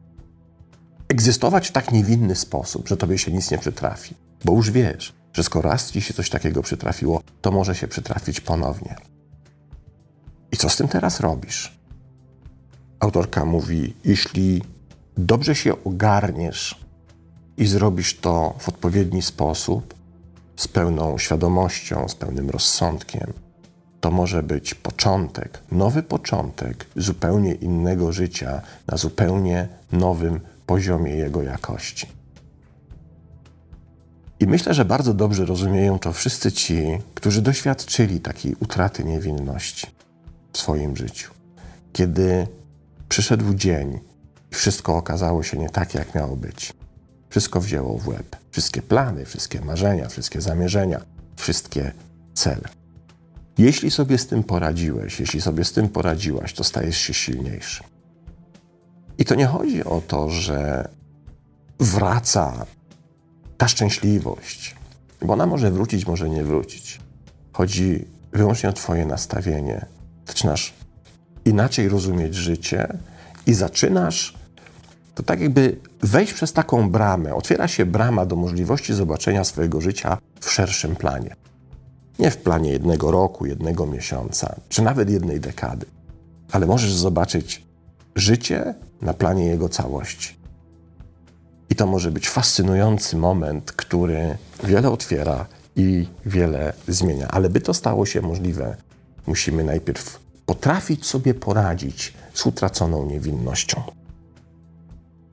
egzystować 1.10 1.68
w 1.68 1.72
tak 1.72 1.92
niewinny 1.92 2.36
sposób, 2.36 2.88
że 2.88 2.98
tobie 2.98 3.18
się 3.18 3.32
nic 3.32 3.52
nie 3.52 3.58
przytrafi, 3.58 4.16
bo 4.46 4.54
już 4.54 4.72
wiesz, 4.72 5.14
że 5.34 5.44
skoro 5.44 5.70
raz 5.70 5.92
ci 5.92 6.02
się 6.02 6.14
coś 6.14 6.30
takiego 6.30 6.62
przytrafiło, 6.62 7.22
to 7.42 7.52
może 7.52 7.76
się 7.76 7.88
przytrafić 7.88 8.42
ponownie. 8.42 8.96
I 10.52 10.58
co 10.58 10.70
z 10.70 10.78
tym 10.78 10.88
teraz 10.88 11.20
robisz? 11.20 11.80
Autorka 13.00 13.46
mówi: 13.46 13.94
Jeśli 14.06 14.64
dobrze 15.18 15.56
się 15.56 15.84
ogarniesz 15.84 16.80
i 17.58 17.68
zrobisz 17.68 18.18
to 18.18 18.56
w 18.60 18.70
odpowiedni 18.70 19.22
sposób, 19.22 19.94
z 20.56 20.68
pełną 20.68 21.18
świadomością, 21.18 22.08
z 22.08 22.16
pełnym 22.16 22.50
rozsądkiem, 22.50 23.34
to 24.02 24.12
może 24.12 24.44
być 24.44 24.74
początek, 24.74 25.60
nowy 25.72 26.04
początek 26.04 26.86
zupełnie 26.96 27.54
innego 27.54 28.12
życia 28.12 28.62
na 28.88 28.98
zupełnie 28.98 29.68
nowym 29.92 30.40
poziomie 30.70 31.16
jego 31.16 31.42
jakości. 31.44 32.08
I 34.40 34.48
myślę, 34.48 34.74
że 34.74 34.86
bardzo 34.86 35.14
dobrze 35.14 35.46
rozumieją 35.46 36.00
to 36.00 36.14
wszyscy 36.14 36.52
ci, 36.52 36.84
którzy 37.16 37.42
doświadczyli 37.42 38.20
takiej 38.20 38.56
utraty 38.60 39.04
niewinności 39.04 39.88
w 40.54 40.58
swoim 40.58 40.98
życiu. 40.98 41.32
Kiedy 41.94 42.48
przyszedł 43.10 43.54
dzień 43.54 44.00
i 44.52 44.56
wszystko 44.56 44.98
okazało 44.98 45.44
się 45.44 45.58
nie 45.58 45.70
tak, 45.70 45.94
jak 45.94 46.16
miało 46.16 46.36
być. 46.36 46.74
Wszystko 47.30 47.62
wzięło 47.62 47.98
w 47.98 48.08
łeb. 48.08 48.36
Wszystkie 48.52 48.82
plany, 48.82 49.26
wszystkie 49.26 49.62
marzenia, 49.62 50.10
wszystkie 50.10 50.42
zamierzenia, 50.42 51.02
wszystkie 51.36 51.92
cele. 52.34 52.70
Jeśli 53.58 53.92
sobie 53.92 54.18
z 54.18 54.28
tym 54.28 54.44
poradziłeś, 54.44 55.20
jeśli 55.20 55.42
sobie 55.42 55.66
z 55.66 55.72
tym 55.72 55.90
poradziłaś, 55.90 56.54
to 56.54 56.64
stajesz 56.64 56.98
się 56.98 57.14
silniejszy. 57.14 57.84
I 59.20 59.26
to 59.26 59.36
nie 59.36 59.46
chodzi 59.46 59.84
o 59.84 60.02
to, 60.08 60.30
że 60.30 60.90
wraca 61.80 62.66
ta 63.58 63.68
szczęśliwość, 63.68 64.76
bo 65.22 65.34
ona 65.34 65.46
może 65.46 65.72
wrócić, 65.72 66.08
może 66.08 66.30
nie 66.30 66.44
wrócić. 66.44 67.00
Chodzi 67.54 68.06
wyłącznie 68.32 68.70
o 68.70 68.74
Twoje 68.74 69.06
nastawienie. 69.06 69.86
Zaczynasz 70.28 70.74
inaczej 71.46 71.90
rozumieć 71.90 72.36
życie 72.36 72.98
i 73.46 73.54
zaczynasz 73.54 74.34
to 75.16 75.24
tak 75.24 75.42
jakby 75.42 75.80
wejść 76.02 76.34
przez 76.34 76.54
taką 76.54 76.90
bramę. 76.90 77.36
Otwiera 77.36 77.68
się 77.68 77.86
brama 77.86 78.26
do 78.26 78.36
możliwości 78.36 78.94
zobaczenia 78.94 79.44
swojego 79.44 79.82
życia 79.82 80.18
w 80.40 80.52
szerszym 80.52 80.96
planie. 80.96 81.36
Nie 82.20 82.32
w 82.32 82.38
planie 82.38 82.72
jednego 82.72 83.12
roku, 83.12 83.46
jednego 83.46 83.86
miesiąca, 83.86 84.56
czy 84.70 84.82
nawet 84.82 85.10
jednej 85.10 85.40
dekady, 85.40 85.86
ale 86.52 86.66
możesz 86.66 86.94
zobaczyć 86.94 87.66
życie 88.16 88.76
na 89.02 89.14
planie 89.14 89.46
jego 89.46 89.70
całości. 89.70 90.36
I 91.70 91.76
to 91.76 91.88
może 91.88 92.12
być 92.12 92.30
fascynujący 92.30 93.18
moment, 93.18 93.72
który 93.72 94.38
wiele 94.64 94.92
otwiera 94.92 95.46
i 95.76 96.08
wiele 96.26 96.74
zmienia. 96.88 97.28
Ale 97.28 97.50
by 97.50 97.62
to 97.62 97.74
stało 97.74 98.06
się 98.06 98.22
możliwe, 98.22 98.78
musimy 99.28 99.64
najpierw 99.64 100.20
potrafić 100.46 101.06
sobie 101.06 101.34
poradzić 101.34 102.14
z 102.34 102.46
utraconą 102.46 103.06
niewinnością. 103.06 103.84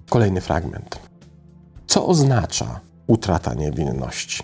Kolejny 0.08 0.40
fragment. 0.40 0.98
Co 1.86 2.06
oznacza 2.06 2.80
utrata 3.06 3.54
niewinności? 3.54 4.42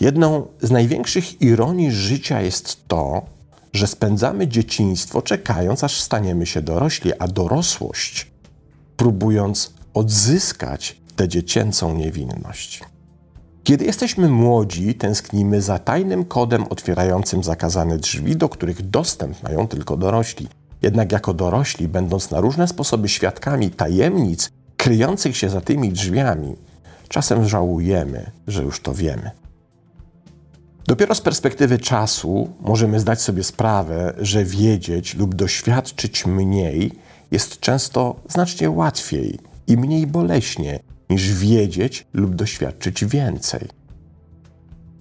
Jedną 0.00 0.46
z 0.60 0.70
największych 0.70 1.42
ironii 1.42 1.92
życia 1.92 2.40
jest 2.40 2.88
to, 2.88 3.22
że 3.72 3.86
spędzamy 3.86 4.48
dzieciństwo 4.48 5.22
czekając, 5.22 5.84
aż 5.84 6.00
staniemy 6.00 6.46
się 6.46 6.62
dorośli, 6.62 7.12
a 7.18 7.28
dorosłość 7.28 8.30
próbując 8.96 9.74
odzyskać 9.94 11.00
tę 11.16 11.28
dziecięcą 11.28 11.94
niewinność. 11.94 12.82
Kiedy 13.64 13.84
jesteśmy 13.84 14.28
młodzi, 14.28 14.94
tęsknimy 14.94 15.62
za 15.62 15.78
tajnym 15.78 16.24
kodem 16.24 16.64
otwierającym 16.70 17.44
zakazane 17.44 17.98
drzwi, 17.98 18.36
do 18.36 18.48
których 18.48 18.90
dostęp 18.90 19.42
mają 19.42 19.68
tylko 19.68 19.96
dorośli. 19.96 20.48
Jednak 20.82 21.12
jako 21.12 21.34
dorośli, 21.34 21.88
będąc 21.88 22.30
na 22.30 22.40
różne 22.40 22.68
sposoby 22.68 23.08
świadkami 23.08 23.70
tajemnic 23.70 24.50
kryjących 24.76 25.36
się 25.36 25.50
za 25.50 25.60
tymi 25.60 25.92
drzwiami, 25.92 26.56
czasem 27.08 27.48
żałujemy, 27.48 28.30
że 28.46 28.62
już 28.62 28.80
to 28.80 28.94
wiemy. 28.94 29.30
Dopiero 30.90 31.14
z 31.14 31.20
perspektywy 31.20 31.78
czasu 31.78 32.50
możemy 32.60 33.00
zdać 33.00 33.22
sobie 33.22 33.44
sprawę, 33.44 34.14
że 34.18 34.44
wiedzieć 34.44 35.14
lub 35.14 35.34
doświadczyć 35.34 36.26
mniej 36.26 36.92
jest 37.30 37.60
często 37.60 38.20
znacznie 38.28 38.70
łatwiej 38.70 39.38
i 39.66 39.76
mniej 39.76 40.06
boleśnie 40.06 40.80
niż 41.10 41.32
wiedzieć 41.32 42.06
lub 42.12 42.34
doświadczyć 42.34 43.04
więcej. 43.04 43.68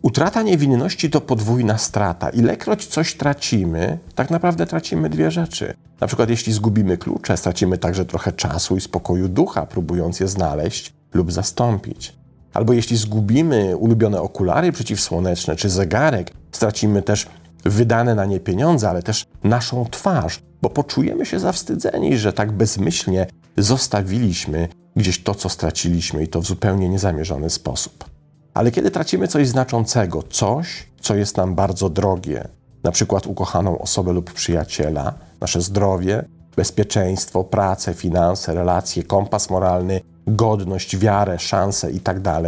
Utrata 0.01 0.41
niewinności 0.41 1.09
to 1.09 1.21
podwójna 1.21 1.77
strata. 1.77 2.29
Ilekroć 2.29 2.85
coś 2.85 3.15
tracimy, 3.15 3.99
tak 4.15 4.29
naprawdę 4.29 4.65
tracimy 4.65 5.09
dwie 5.09 5.31
rzeczy. 5.31 5.73
Na 6.01 6.07
przykład, 6.07 6.29
jeśli 6.29 6.53
zgubimy 6.53 6.97
klucze, 6.97 7.37
stracimy 7.37 7.77
także 7.77 8.05
trochę 8.05 8.31
czasu 8.31 8.77
i 8.77 8.81
spokoju 8.81 9.27
ducha, 9.29 9.65
próbując 9.65 10.19
je 10.19 10.27
znaleźć 10.27 10.93
lub 11.13 11.31
zastąpić. 11.31 12.18
Albo 12.53 12.73
jeśli 12.73 12.97
zgubimy 12.97 13.77
ulubione 13.77 14.21
okulary 14.21 14.71
przeciwsłoneczne 14.71 15.55
czy 15.55 15.69
zegarek, 15.69 16.31
stracimy 16.51 17.01
też 17.01 17.27
wydane 17.65 18.15
na 18.15 18.25
nie 18.25 18.39
pieniądze, 18.39 18.89
ale 18.89 19.03
też 19.03 19.25
naszą 19.43 19.85
twarz, 19.85 20.39
bo 20.61 20.69
poczujemy 20.69 21.25
się 21.25 21.39
zawstydzeni, 21.39 22.17
że 22.17 22.33
tak 22.33 22.51
bezmyślnie 22.51 23.27
zostawiliśmy 23.57 24.67
gdzieś 24.95 25.23
to, 25.23 25.35
co 25.35 25.49
straciliśmy 25.49 26.23
i 26.23 26.27
to 26.27 26.41
w 26.41 26.45
zupełnie 26.45 26.89
niezamierzony 26.89 27.49
sposób. 27.49 28.05
Ale 28.53 28.71
kiedy 28.71 28.91
tracimy 28.91 29.27
coś 29.27 29.47
znaczącego, 29.47 30.23
coś, 30.23 30.87
co 31.01 31.15
jest 31.15 31.37
nam 31.37 31.55
bardzo 31.55 31.89
drogie, 31.89 32.47
na 32.83 32.91
przykład 32.91 33.27
ukochaną 33.27 33.79
osobę 33.79 34.13
lub 34.13 34.33
przyjaciela, 34.33 35.13
nasze 35.41 35.61
zdrowie, 35.61 36.25
bezpieczeństwo, 36.55 37.43
pracę, 37.43 37.93
finanse, 37.93 38.53
relacje, 38.53 39.03
kompas 39.03 39.49
moralny, 39.49 40.01
godność, 40.35 40.97
wiarę, 40.97 41.39
szanse 41.39 41.91
itd., 41.91 42.21
tak 42.21 42.43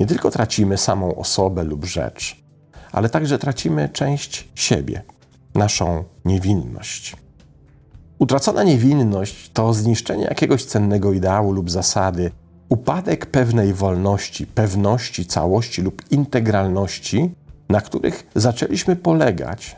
nie 0.00 0.06
tylko 0.06 0.30
tracimy 0.30 0.76
samą 0.76 1.14
osobę 1.14 1.64
lub 1.64 1.84
rzecz, 1.84 2.36
ale 2.92 3.08
także 3.08 3.38
tracimy 3.38 3.88
część 3.88 4.48
siebie, 4.54 5.02
naszą 5.54 6.04
niewinność. 6.24 7.16
Utracona 8.18 8.62
niewinność 8.62 9.50
to 9.52 9.74
zniszczenie 9.74 10.24
jakiegoś 10.24 10.64
cennego 10.64 11.12
ideału 11.12 11.52
lub 11.52 11.70
zasady, 11.70 12.30
upadek 12.68 13.26
pewnej 13.26 13.74
wolności, 13.74 14.46
pewności 14.46 15.26
całości 15.26 15.82
lub 15.82 16.02
integralności, 16.10 17.30
na 17.68 17.80
których 17.80 18.26
zaczęliśmy 18.34 18.96
polegać. 18.96 19.76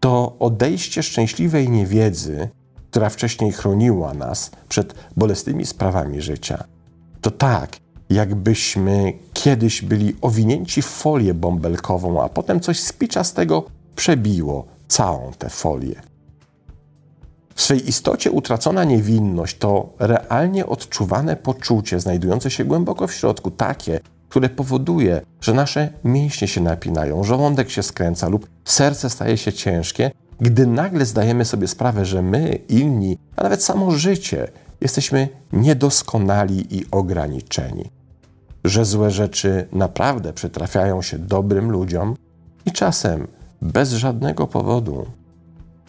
To 0.00 0.36
odejście 0.38 1.02
szczęśliwej 1.02 1.70
niewiedzy, 1.70 2.48
która 2.94 3.10
wcześniej 3.10 3.52
chroniła 3.52 4.14
nas 4.14 4.50
przed 4.68 4.94
bolesnymi 5.16 5.66
sprawami 5.66 6.20
życia. 6.20 6.64
To 7.20 7.30
tak, 7.30 7.76
jakbyśmy 8.10 9.12
kiedyś 9.32 9.82
byli 9.82 10.16
owinięci 10.20 10.82
w 10.82 10.86
folię 10.86 11.34
bąbelkową, 11.34 12.22
a 12.22 12.28
potem 12.28 12.60
coś 12.60 12.80
spiczastego 12.80 13.64
przebiło 13.96 14.66
całą 14.88 15.32
tę 15.38 15.48
folię. 15.48 15.94
W 17.54 17.62
swej 17.62 17.88
istocie 17.88 18.30
utracona 18.30 18.84
niewinność 18.84 19.58
to 19.58 19.92
realnie 19.98 20.66
odczuwane 20.66 21.36
poczucie 21.36 22.00
znajdujące 22.00 22.50
się 22.50 22.64
głęboko 22.64 23.06
w 23.06 23.14
środku, 23.14 23.50
takie, 23.50 24.00
które 24.28 24.48
powoduje, 24.48 25.20
że 25.40 25.54
nasze 25.54 25.88
mięśnie 26.04 26.48
się 26.48 26.60
napinają, 26.60 27.24
żołądek 27.24 27.70
się 27.70 27.82
skręca 27.82 28.28
lub 28.28 28.48
serce 28.64 29.10
staje 29.10 29.36
się 29.36 29.52
ciężkie, 29.52 30.10
gdy 30.40 30.66
nagle 30.66 31.06
zdajemy 31.06 31.44
sobie 31.44 31.68
sprawę, 31.68 32.04
że 32.04 32.22
my, 32.22 32.58
inni, 32.68 33.18
a 33.36 33.42
nawet 33.42 33.64
samo 33.64 33.90
życie 33.90 34.48
jesteśmy 34.80 35.28
niedoskonali 35.52 36.76
i 36.78 36.86
ograniczeni. 36.90 37.90
Że 38.64 38.84
złe 38.84 39.10
rzeczy 39.10 39.68
naprawdę 39.72 40.32
przytrafiają 40.32 41.02
się 41.02 41.18
dobrym 41.18 41.70
ludziom 41.70 42.16
i 42.66 42.72
czasem 42.72 43.26
bez 43.62 43.92
żadnego 43.92 44.46
powodu. 44.46 45.06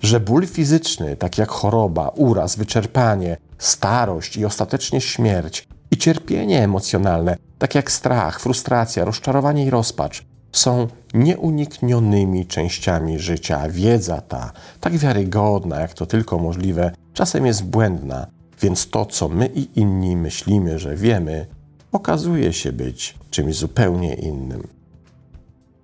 Że 0.01 0.19
ból 0.19 0.47
fizyczny, 0.47 1.15
tak 1.15 1.37
jak 1.37 1.49
choroba, 1.49 2.07
uraz, 2.07 2.55
wyczerpanie, 2.55 3.37
starość 3.57 4.37
i 4.37 4.45
ostatecznie 4.45 5.01
śmierć, 5.01 5.67
i 5.91 5.97
cierpienie 5.97 6.63
emocjonalne, 6.63 7.37
tak 7.57 7.75
jak 7.75 7.91
strach, 7.91 8.39
frustracja, 8.39 9.05
rozczarowanie 9.05 9.65
i 9.65 9.69
rozpacz, 9.69 10.25
są 10.57 10.87
nieuniknionymi 11.13 12.45
częściami 12.45 13.19
życia. 13.19 13.69
Wiedza 13.69 14.21
ta, 14.21 14.51
tak 14.79 14.97
wiarygodna, 14.97 15.79
jak 15.79 15.93
to 15.93 16.05
tylko 16.05 16.39
możliwe, 16.39 16.91
czasem 17.13 17.45
jest 17.45 17.63
błędna, 17.63 18.27
więc 18.61 18.89
to, 18.89 19.05
co 19.05 19.29
my 19.29 19.49
i 19.55 19.79
inni 19.79 20.17
myślimy, 20.17 20.79
że 20.79 20.95
wiemy, 20.95 21.47
okazuje 21.91 22.53
się 22.53 22.71
być 22.71 23.15
czymś 23.29 23.55
zupełnie 23.55 24.13
innym. 24.13 24.67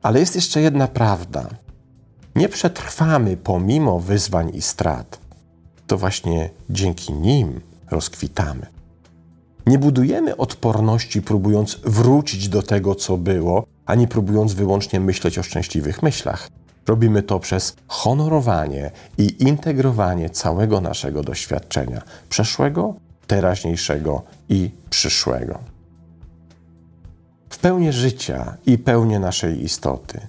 Ale 0.01 0.19
jest 0.19 0.35
jeszcze 0.35 0.61
jedna 0.61 0.87
prawda. 0.87 1.49
Nie 2.35 2.49
przetrwamy 2.49 3.37
pomimo 3.37 3.99
wyzwań 3.99 4.51
i 4.53 4.61
strat. 4.61 5.19
To 5.87 5.97
właśnie 5.97 6.49
dzięki 6.69 7.13
nim 7.13 7.61
rozkwitamy. 7.91 8.65
Nie 9.65 9.77
budujemy 9.77 10.37
odporności, 10.37 11.21
próbując 11.21 11.79
wrócić 11.85 12.49
do 12.49 12.63
tego, 12.63 12.95
co 12.95 13.17
było, 13.17 13.65
ani 13.91 14.07
próbując 14.07 14.53
wyłącznie 14.53 14.99
myśleć 14.99 15.39
o 15.39 15.43
szczęśliwych 15.43 16.03
myślach. 16.03 16.49
Robimy 16.87 17.23
to 17.23 17.39
przez 17.39 17.75
honorowanie 17.87 18.91
i 19.17 19.43
integrowanie 19.43 20.29
całego 20.29 20.81
naszego 20.81 21.23
doświadczenia 21.23 22.01
przeszłego, 22.29 22.93
teraźniejszego 23.27 24.21
i 24.49 24.71
przyszłego. 24.89 25.59
W 27.49 27.57
pełni 27.57 27.91
życia 27.91 28.57
i 28.65 28.77
pełni 28.77 29.19
naszej 29.19 29.63
istoty. 29.63 30.19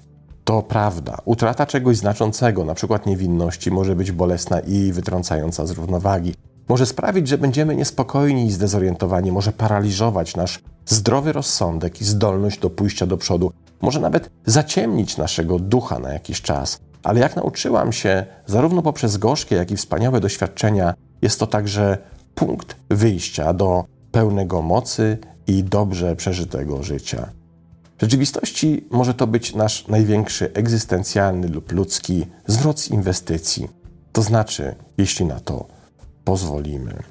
To 0.44 0.62
prawda, 0.62 1.18
utrata 1.24 1.66
czegoś 1.66 1.96
znaczącego, 1.96 2.62
np. 2.62 2.98
niewinności, 3.06 3.70
może 3.70 3.96
być 3.96 4.12
bolesna 4.12 4.60
i 4.60 4.92
wytrącająca 4.92 5.66
z 5.66 5.70
równowagi, 5.70 6.34
może 6.68 6.86
sprawić, 6.86 7.28
że 7.28 7.38
będziemy 7.38 7.76
niespokojni 7.76 8.46
i 8.46 8.52
zdezorientowani, 8.52 9.32
może 9.32 9.52
paraliżować 9.52 10.36
nasz 10.36 10.60
zdrowy 10.86 11.32
rozsądek 11.32 12.00
i 12.00 12.04
zdolność 12.04 12.60
do 12.60 12.70
pójścia 12.70 13.06
do 13.06 13.16
przodu, 13.16 13.52
może 13.80 14.00
nawet 14.00 14.30
zaciemnić 14.46 15.16
naszego 15.16 15.58
ducha 15.58 15.98
na 15.98 16.12
jakiś 16.12 16.42
czas. 16.42 16.78
Ale 17.02 17.20
jak 17.20 17.36
nauczyłam 17.36 17.92
się, 17.92 18.26
zarówno 18.46 18.82
poprzez 18.82 19.16
gorzkie, 19.16 19.56
jak 19.56 19.70
i 19.70 19.76
wspaniałe 19.76 20.20
doświadczenia, 20.20 20.94
jest 21.22 21.40
to 21.40 21.46
także 21.46 21.98
punkt 22.34 22.76
wyjścia 22.90 23.52
do 23.52 23.84
pełnego 24.12 24.62
mocy 24.62 25.18
i 25.46 25.64
dobrze 25.64 26.16
przeżytego 26.16 26.82
życia. 26.82 27.28
W 27.98 28.02
rzeczywistości 28.02 28.86
może 28.90 29.14
to 29.14 29.26
być 29.26 29.54
nasz 29.54 29.88
największy 29.88 30.52
egzystencjalny 30.54 31.48
lub 31.48 31.72
ludzki 31.72 32.26
zwrot 32.46 32.90
inwestycji. 32.90 33.68
To 34.12 34.22
znaczy, 34.22 34.74
jeśli 34.98 35.26
na 35.26 35.40
to 35.40 35.66
pozwolimy. 36.24 37.02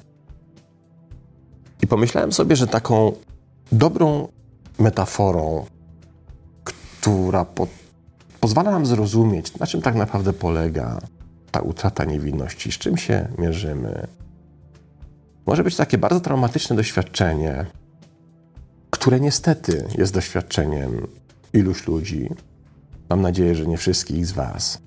I 1.82 1.86
pomyślałem 1.86 2.32
sobie, 2.32 2.56
że 2.56 2.66
taką 2.66 3.12
dobrą 3.72 4.28
metaforą, 4.78 5.66
która 6.64 7.44
po, 7.44 7.66
pozwala 8.40 8.70
nam 8.70 8.86
zrozumieć, 8.86 9.58
na 9.58 9.66
czym 9.66 9.82
tak 9.82 9.94
naprawdę 9.94 10.32
polega 10.32 10.98
ta 11.50 11.60
utrata 11.60 12.04
niewinności, 12.04 12.72
z 12.72 12.78
czym 12.78 12.96
się 12.96 13.28
mierzymy, 13.38 14.06
może 15.46 15.64
być 15.64 15.76
takie 15.76 15.98
bardzo 15.98 16.20
traumatyczne 16.20 16.76
doświadczenie, 16.76 17.66
które 18.90 19.20
niestety 19.20 19.88
jest 19.98 20.14
doświadczeniem 20.14 21.06
iluś 21.52 21.86
ludzi. 21.86 22.28
Mam 23.10 23.20
nadzieję, 23.20 23.54
że 23.54 23.66
nie 23.66 23.76
wszystkich 23.76 24.26
z 24.26 24.32
Was. 24.32 24.78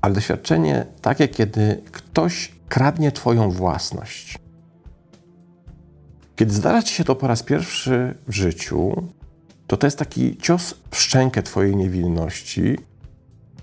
Ale 0.00 0.14
doświadczenie 0.14 0.86
takie, 1.02 1.28
kiedy 1.28 1.82
ktoś 1.92 2.53
kradnie 2.68 3.12
Twoją 3.12 3.50
własność. 3.50 4.38
Kiedy 6.36 6.54
zdarza 6.54 6.82
Ci 6.82 6.94
się 6.94 7.04
to 7.04 7.14
po 7.14 7.26
raz 7.26 7.42
pierwszy 7.42 8.14
w 8.28 8.32
życiu, 8.32 9.02
to 9.66 9.76
to 9.76 9.86
jest 9.86 9.98
taki 9.98 10.36
cios 10.36 10.74
w 10.90 10.96
szczękę 10.96 11.42
Twojej 11.42 11.76
niewinności, 11.76 12.78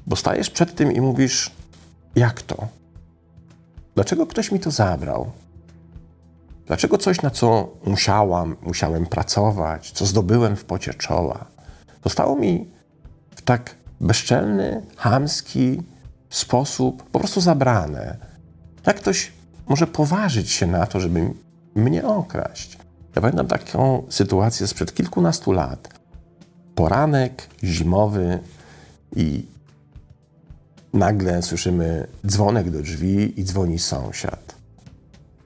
bo 0.07 0.15
stajesz 0.15 0.49
przed 0.49 0.75
tym 0.75 0.91
i 0.91 1.01
mówisz: 1.01 1.51
Jak 2.15 2.41
to? 2.41 2.67
Dlaczego 3.95 4.27
ktoś 4.27 4.51
mi 4.51 4.59
to 4.59 4.71
zabrał? 4.71 5.31
Dlaczego 6.65 6.97
coś, 6.97 7.21
na 7.21 7.29
co 7.29 7.69
musiałam, 7.85 8.55
musiałem 8.61 9.05
pracować, 9.05 9.91
co 9.91 10.05
zdobyłem 10.05 10.55
w 10.55 10.65
pocie 10.65 10.93
czoła, 10.93 11.45
zostało 12.03 12.35
mi 12.35 12.67
w 13.35 13.41
tak 13.41 13.75
bezczelny, 14.01 14.85
hamski 14.97 15.81
sposób 16.29 17.03
po 17.03 17.19
prostu 17.19 17.41
zabrane? 17.41 18.30
Jak 18.85 18.95
ktoś 18.95 19.31
może 19.67 19.87
poważyć 19.87 20.51
się 20.51 20.67
na 20.67 20.85
to, 20.85 20.99
żeby 20.99 21.33
mnie 21.75 22.05
okraść? 22.05 22.77
Ja 23.15 23.21
pamiętam 23.21 23.47
taką 23.47 24.03
sytuację 24.09 24.67
sprzed 24.67 24.93
kilkunastu 24.93 25.51
lat. 25.51 25.89
Poranek 26.75 27.47
zimowy 27.63 28.39
i 29.15 29.45
nagle 30.93 31.41
słyszymy 31.41 32.07
dzwonek 32.27 32.69
do 32.69 32.81
drzwi 32.81 33.39
i 33.39 33.43
dzwoni 33.43 33.79
sąsiad. 33.79 34.55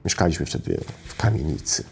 Mieszkaliśmy 0.04 0.46
wtedy 0.46 0.80
w 1.04 1.16
kamienicy 1.16 1.84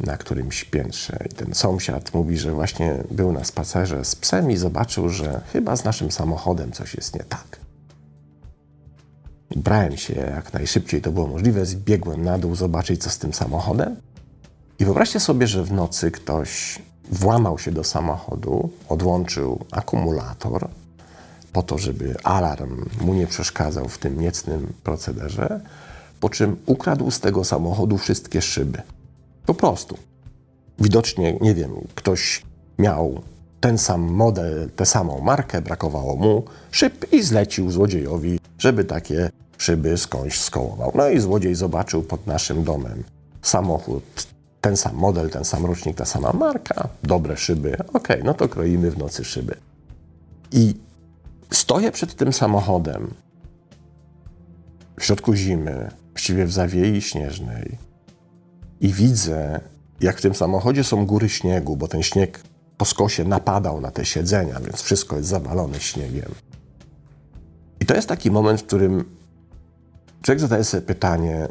na 0.00 0.16
którymś 0.16 0.64
piętrze. 0.64 1.18
I 1.30 1.34
ten 1.34 1.54
sąsiad 1.54 2.14
mówi, 2.14 2.38
że 2.38 2.52
właśnie 2.52 3.04
był 3.10 3.32
na 3.32 3.44
spacerze 3.44 4.04
z 4.04 4.16
psem 4.16 4.50
i 4.50 4.56
zobaczył, 4.56 5.08
że 5.08 5.40
chyba 5.52 5.76
z 5.76 5.84
naszym 5.84 6.10
samochodem 6.10 6.72
coś 6.72 6.94
jest 6.94 7.14
nie 7.14 7.24
tak. 7.24 7.65
Brałem 9.56 9.96
się 9.96 10.14
jak 10.14 10.52
najszybciej 10.52 11.02
to 11.02 11.12
było 11.12 11.26
możliwe, 11.26 11.66
zbiegłem 11.66 12.24
na 12.24 12.38
dół 12.38 12.54
zobaczyć, 12.54 13.02
co 13.02 13.10
z 13.10 13.18
tym 13.18 13.32
samochodem. 13.32 13.96
I 14.78 14.84
wyobraźcie 14.84 15.20
sobie, 15.20 15.46
że 15.46 15.64
w 15.64 15.72
nocy 15.72 16.10
ktoś 16.10 16.78
włamał 17.10 17.58
się 17.58 17.72
do 17.72 17.84
samochodu, 17.84 18.70
odłączył 18.88 19.64
akumulator 19.70 20.68
po 21.52 21.62
to, 21.62 21.78
żeby 21.78 22.14
alarm 22.24 22.84
mu 23.00 23.14
nie 23.14 23.26
przeszkadzał 23.26 23.88
w 23.88 23.98
tym 23.98 24.20
niecnym 24.20 24.72
procederze, 24.82 25.60
po 26.20 26.28
czym 26.28 26.56
ukradł 26.66 27.10
z 27.10 27.20
tego 27.20 27.44
samochodu 27.44 27.98
wszystkie 27.98 28.42
szyby. 28.42 28.82
Po 29.46 29.54
prostu. 29.54 29.98
Widocznie, 30.78 31.38
nie 31.40 31.54
wiem, 31.54 31.70
ktoś 31.94 32.42
miał 32.78 33.22
ten 33.60 33.78
sam 33.78 34.00
model, 34.00 34.70
tę 34.76 34.86
samą 34.86 35.20
markę, 35.20 35.62
brakowało 35.62 36.16
mu 36.16 36.44
szyb 36.70 37.12
i 37.12 37.22
zlecił 37.22 37.70
złodziejowi, 37.70 38.38
żeby 38.58 38.84
takie 38.84 39.30
szyby 39.58 39.98
skądś 39.98 40.38
skołował. 40.38 40.92
No 40.94 41.08
i 41.08 41.20
złodziej 41.20 41.54
zobaczył 41.54 42.02
pod 42.02 42.26
naszym 42.26 42.64
domem 42.64 43.04
samochód, 43.42 44.26
ten 44.60 44.76
sam 44.76 44.96
model, 44.96 45.30
ten 45.30 45.44
sam 45.44 45.66
rocznik, 45.66 45.96
ta 45.96 46.04
sama 46.04 46.32
marka, 46.32 46.88
dobre 47.02 47.36
szyby. 47.36 47.72
Okej, 47.78 47.90
okay, 47.92 48.22
no 48.24 48.34
to 48.34 48.48
kroimy 48.48 48.90
w 48.90 48.98
nocy 48.98 49.24
szyby. 49.24 49.54
I 50.52 50.74
stoję 51.50 51.92
przed 51.92 52.14
tym 52.14 52.32
samochodem 52.32 53.14
w 55.00 55.04
środku 55.04 55.34
zimy, 55.34 55.90
właściwie 56.12 56.46
w 56.46 56.52
zawiei 56.52 57.02
śnieżnej 57.02 57.78
i 58.80 58.92
widzę, 58.92 59.60
jak 60.00 60.18
w 60.18 60.22
tym 60.22 60.34
samochodzie 60.34 60.84
są 60.84 61.06
góry 61.06 61.28
śniegu, 61.28 61.76
bo 61.76 61.88
ten 61.88 62.02
śnieg 62.02 62.42
po 62.76 62.84
skosie 62.84 63.24
napadał 63.24 63.80
na 63.80 63.90
te 63.90 64.04
siedzenia, 64.04 64.60
więc 64.60 64.82
wszystko 64.82 65.16
jest 65.16 65.28
zawalone 65.28 65.80
śniegiem. 65.80 66.34
I 67.80 67.86
to 67.86 67.94
jest 67.94 68.08
taki 68.08 68.30
moment, 68.30 68.60
w 68.60 68.66
którym 68.66 69.15
człowiek 70.26 70.40
zadaje 70.40 70.64
sobie 70.64 70.82
pytanie, 70.82 71.48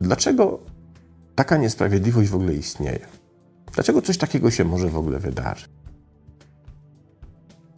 dlaczego 0.00 0.58
taka 1.34 1.56
niesprawiedliwość 1.56 2.28
w 2.30 2.34
ogóle 2.34 2.54
istnieje? 2.54 3.06
Dlaczego 3.74 4.02
coś 4.02 4.18
takiego 4.18 4.50
się 4.50 4.64
może 4.64 4.88
w 4.88 4.96
ogóle 4.96 5.18
wydarzyć? 5.18 5.68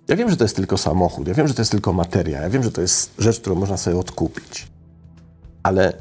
Ja 0.09 0.17
wiem, 0.17 0.31
że 0.31 0.37
to 0.37 0.45
jest 0.45 0.57
tylko 0.57 0.79
samochód, 0.79 1.29
ja 1.29 1.35
wiem, 1.35 1.49
że 1.49 1.55
to 1.55 1.63
jest 1.63 1.71
tylko 1.71 1.93
materia, 1.93 2.41
ja 2.41 2.51
wiem, 2.51 2.63
że 2.63 2.73
to 2.73 2.81
jest 2.81 3.15
rzecz, 3.19 3.41
którą 3.41 3.57
można 3.57 3.77
sobie 3.77 3.97
odkupić. 3.99 4.69
Ale 5.63 5.93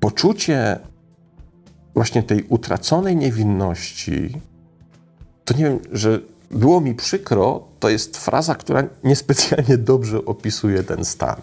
poczucie 0.00 0.78
właśnie 1.94 2.22
tej 2.22 2.42
utraconej 2.42 3.16
niewinności, 3.16 4.40
to 5.44 5.54
nie 5.54 5.64
wiem, 5.64 5.78
że 5.92 6.20
było 6.50 6.80
mi 6.80 6.94
przykro, 6.94 7.68
to 7.80 7.88
jest 7.88 8.16
fraza, 8.16 8.54
która 8.54 8.82
niespecjalnie 9.04 9.78
dobrze 9.78 10.24
opisuje 10.24 10.82
ten 10.82 11.04
stan. 11.04 11.40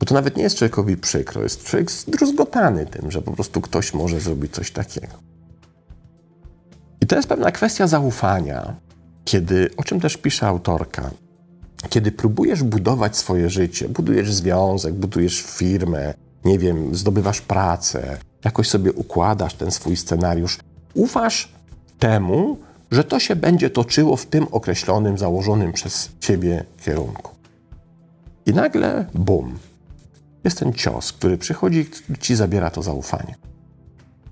Bo 0.00 0.06
to 0.06 0.14
nawet 0.14 0.36
nie 0.36 0.42
jest 0.42 0.56
człowiekowi 0.56 0.96
przykro, 0.96 1.42
jest 1.42 1.64
człowiek 1.64 1.90
zdruzgotany 1.90 2.86
tym, 2.86 3.10
że 3.10 3.22
po 3.22 3.32
prostu 3.32 3.60
ktoś 3.60 3.94
może 3.94 4.20
zrobić 4.20 4.52
coś 4.52 4.70
takiego. 4.70 5.14
I 7.00 7.06
to 7.06 7.16
jest 7.16 7.28
pewna 7.28 7.52
kwestia 7.52 7.86
zaufania, 7.86 8.76
kiedy, 9.24 9.70
o 9.76 9.84
czym 9.84 10.00
też 10.00 10.16
pisze 10.16 10.46
autorka, 10.46 11.10
kiedy 11.88 12.12
próbujesz 12.12 12.62
budować 12.62 13.16
swoje 13.16 13.50
życie, 13.50 13.88
budujesz 13.88 14.32
związek, 14.32 14.94
budujesz 14.94 15.42
firmę, 15.42 16.14
nie 16.44 16.58
wiem, 16.58 16.94
zdobywasz 16.94 17.40
pracę, 17.40 18.18
jakoś 18.44 18.68
sobie 18.68 18.92
układasz 18.92 19.54
ten 19.54 19.70
swój 19.70 19.96
scenariusz, 19.96 20.58
ufasz 20.94 21.52
temu, 21.98 22.58
że 22.90 23.04
to 23.04 23.20
się 23.20 23.36
będzie 23.36 23.70
toczyło 23.70 24.16
w 24.16 24.26
tym 24.26 24.46
określonym, 24.50 25.18
założonym 25.18 25.72
przez 25.72 26.10
ciebie 26.20 26.64
kierunku. 26.84 27.34
I 28.46 28.52
nagle, 28.52 29.06
bum, 29.14 29.58
jest 30.44 30.58
ten 30.58 30.72
cios, 30.72 31.12
który 31.12 31.38
przychodzi 31.38 31.86
i 32.10 32.18
ci 32.18 32.36
zabiera 32.36 32.70
to 32.70 32.82
zaufanie. 32.82 33.34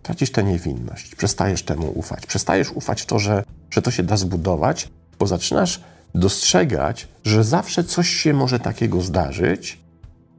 Tracisz 0.03 0.33
tę 0.33 0.44
niewinność, 0.44 1.14
przestajesz 1.14 1.62
temu 1.62 1.92
ufać. 1.94 2.27
Przestajesz 2.27 2.73
ufać 2.73 3.03
w 3.03 3.07
to, 3.07 3.18
że, 3.18 3.44
że 3.71 3.83
to 3.83 3.90
się 3.90 4.03
da 4.03 4.16
zbudować, 4.16 4.88
bo 5.18 5.27
zaczynasz 5.27 5.81
dostrzegać, 6.14 7.09
że 7.25 7.44
zawsze 7.44 7.85
coś 7.85 8.09
się 8.09 8.33
może 8.33 8.61
takiego 8.61 9.01
zdarzyć, 9.01 9.81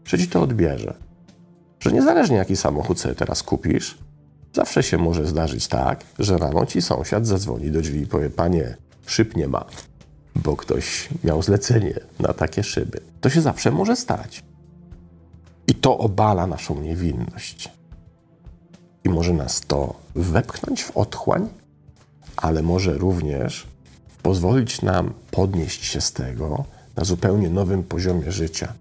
że 0.05 0.17
ci 0.17 0.27
to 0.27 0.41
odbierze. 0.41 0.93
Że 1.79 1.91
niezależnie 1.91 2.37
jaki 2.37 2.55
samochód 2.55 2.99
sobie 2.99 3.15
teraz 3.15 3.43
kupisz, 3.43 3.97
zawsze 4.53 4.83
się 4.83 4.97
może 4.97 5.25
zdarzyć 5.25 5.67
tak, 5.67 6.03
że 6.19 6.37
rano 6.37 6.65
ci 6.65 6.81
sąsiad 6.81 7.27
zadzwoni 7.27 7.71
do 7.71 7.81
drzwi 7.81 8.01
i 8.01 8.07
powie: 8.07 8.29
Panie, 8.29 8.77
szyb 9.05 9.35
nie 9.35 9.47
ma, 9.47 9.65
bo 10.35 10.55
ktoś 10.55 11.09
miał 11.23 11.41
zlecenie 11.41 11.99
na 12.19 12.33
takie 12.33 12.63
szyby. 12.63 12.99
To 13.21 13.29
się 13.29 13.41
zawsze 13.41 13.71
może 13.71 13.95
stać. 13.95 14.43
I 15.69 15.75
to 15.75 15.97
obala 15.97 16.47
naszą 16.47 16.81
niewinność. 16.81 17.69
I 19.03 19.09
może 19.09 19.33
nas 19.33 19.61
to 19.61 19.93
wepchnąć 20.15 20.83
w 20.83 20.97
otchłań, 20.97 21.49
ale 22.37 22.61
może 22.61 22.93
również 22.93 23.67
pozwolić 24.23 24.81
nam 24.81 25.13
podnieść 25.31 25.85
się 25.85 26.01
z 26.01 26.11
tego 26.11 26.65
na 26.95 27.03
zupełnie 27.03 27.49
nowym 27.49 27.83
poziomie 27.83 28.31
życia. 28.31 28.73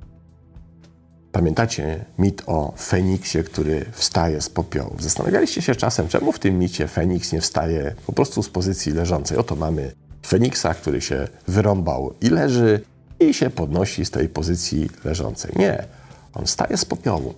Pamiętacie 1.33 2.05
mit 2.18 2.42
o 2.46 2.74
Feniksie, 2.79 3.44
który 3.44 3.87
wstaje 3.92 4.40
z 4.40 4.48
popiołów? 4.51 5.03
Zastanawialiście 5.03 5.62
się 5.62 5.74
czasem, 5.74 6.09
czemu 6.09 6.33
w 6.33 6.38
tym 6.38 6.59
micie 6.59 6.88
Feniks 6.88 7.33
nie 7.33 7.40
wstaje 7.40 7.94
po 8.07 8.12
prostu 8.12 8.42
z 8.42 8.48
pozycji 8.48 8.92
leżącej? 8.92 9.38
Oto 9.38 9.57
mamy 9.57 9.92
Feniksa, 10.27 10.74
który 10.74 11.01
się 11.01 11.29
wyrąbał 11.48 12.14
i 12.20 12.29
leży 12.29 12.81
i 13.20 13.35
się 13.35 13.51
podnosi 13.51 14.05
z 14.05 14.11
tej 14.11 14.29
pozycji 14.29 14.90
leżącej. 15.05 15.53
Nie, 15.57 15.97
on 16.35 16.45
wstaje 16.47 16.77
z 16.77 16.85
popiołu. 16.85 17.35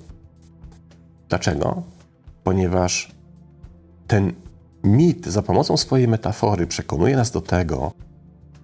Dlaczego? 1.29 1.83
Ponieważ 2.45 3.13
ten 4.07 4.33
mit 4.85 5.27
za 5.27 5.43
pomocą 5.43 5.77
swojej 5.77 6.09
metafory 6.09 6.67
przekonuje 6.67 7.17
nas 7.17 7.31
do 7.31 7.41
tego, 7.41 7.93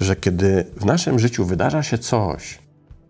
że 0.01 0.17
kiedy 0.17 0.67
w 0.77 0.85
naszym 0.85 1.19
życiu 1.19 1.45
wydarza 1.45 1.83
się 1.83 1.99
coś, 1.99 2.59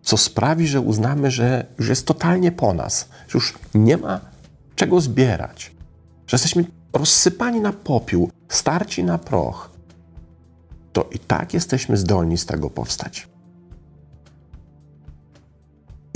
co 0.03 0.17
sprawi, 0.17 0.67
że 0.67 0.81
uznamy, 0.81 1.31
że 1.31 1.67
już 1.79 1.89
jest 1.89 2.07
totalnie 2.07 2.53
po 2.53 2.75
nas, 2.75 3.09
że 3.29 3.37
już 3.37 3.55
nie 3.75 3.97
ma 3.97 4.21
czego 4.75 5.01
zbierać, 5.01 5.73
że 6.27 6.35
jesteśmy 6.35 6.65
rozsypani 6.93 7.61
na 7.61 7.73
popiół, 7.73 8.31
starci 8.49 9.05
na 9.05 9.19
proch, 9.19 9.71
to 10.93 11.09
i 11.13 11.19
tak 11.19 11.55
jesteśmy 11.55 11.97
zdolni 11.97 12.39
z 12.39 12.47
tego 12.47 12.71
powstać. 12.71 13.29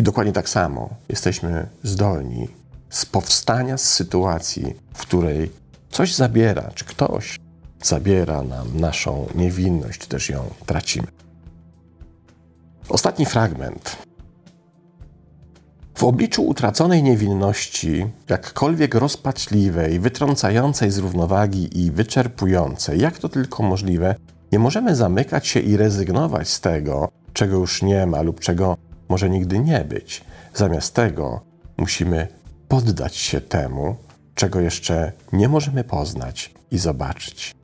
I 0.01 0.03
dokładnie 0.03 0.33
tak 0.33 0.49
samo 0.49 0.89
jesteśmy 1.09 1.67
zdolni 1.83 2.49
z 2.91 3.07
powstania 3.07 3.79
z 3.79 3.83
sytuacji, 3.83 4.75
w 4.95 5.01
której 5.01 5.51
coś 5.91 6.15
zabiera, 6.15 6.71
czy 6.75 6.85
ktoś 6.85 7.41
zabiera 7.83 8.43
nam 8.43 8.81
naszą 8.81 9.27
niewinność, 9.35 10.01
czy 10.01 10.09
też 10.09 10.29
ją 10.29 10.45
tracimy. 10.67 11.07
Ostatni 12.89 13.27
fragment. 13.27 13.97
W 15.95 16.05
obliczu 16.05 16.43
utraconej 16.43 17.03
niewinności, 17.03 18.07
jakkolwiek 18.29 18.95
rozpaczliwej, 18.95 20.01
wytrącającej 20.01 20.91
z 20.91 20.99
równowagi 20.99 21.85
i 21.85 21.91
wyczerpującej, 21.91 23.01
jak 23.01 23.19
to 23.19 23.29
tylko 23.29 23.63
możliwe, 23.63 24.15
nie 24.53 24.59
możemy 24.59 24.97
zamykać 24.97 25.47
się 25.47 25.61
i 25.61 25.77
rezygnować 25.77 26.49
z 26.49 26.61
tego, 26.61 27.09
czego 27.33 27.57
już 27.57 27.83
nie 27.83 28.07
ma 28.07 28.23
lub 28.23 28.41
czego 28.41 28.77
może 29.11 29.31
nigdy 29.31 29.59
nie 29.59 29.85
być. 29.85 30.25
Zamiast 30.55 30.95
tego 30.95 31.41
musimy 31.77 32.29
poddać 32.69 33.17
się 33.17 33.41
temu, 33.41 33.97
czego 34.35 34.61
jeszcze 34.61 35.13
nie 35.33 35.49
możemy 35.49 35.85
poznać 35.85 36.55
i 36.71 36.79
zobaczyć. 36.79 37.55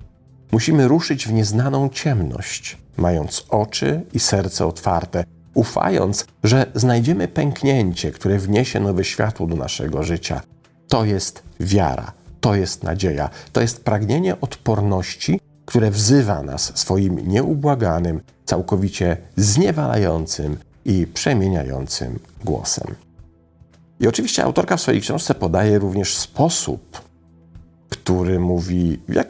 Musimy 0.52 0.88
ruszyć 0.88 1.28
w 1.28 1.32
nieznaną 1.32 1.88
ciemność, 1.88 2.78
mając 2.96 3.46
oczy 3.48 4.02
i 4.12 4.18
serce 4.18 4.66
otwarte, 4.66 5.24
ufając, 5.54 6.26
że 6.44 6.66
znajdziemy 6.74 7.28
pęknięcie, 7.28 8.12
które 8.12 8.38
wniesie 8.38 8.80
nowe 8.80 9.04
światło 9.04 9.46
do 9.46 9.56
naszego 9.56 10.02
życia. 10.02 10.40
To 10.88 11.04
jest 11.04 11.42
wiara, 11.60 12.12
to 12.40 12.54
jest 12.54 12.82
nadzieja, 12.82 13.30
to 13.52 13.60
jest 13.60 13.84
pragnienie 13.84 14.40
odporności, 14.40 15.40
które 15.64 15.90
wzywa 15.90 16.42
nas 16.42 16.78
swoim 16.78 17.28
nieubłaganym, 17.28 18.20
całkowicie 18.44 19.16
zniewalającym 19.36 20.56
i 20.86 21.06
przemieniającym 21.06 22.18
głosem. 22.44 22.94
I 24.00 24.08
oczywiście 24.08 24.44
autorka 24.44 24.76
w 24.76 24.80
swojej 24.80 25.00
książce 25.00 25.34
podaje 25.34 25.78
również 25.78 26.16
sposób, 26.16 27.02
który 27.88 28.40
mówi, 28.40 29.00
jak 29.08 29.28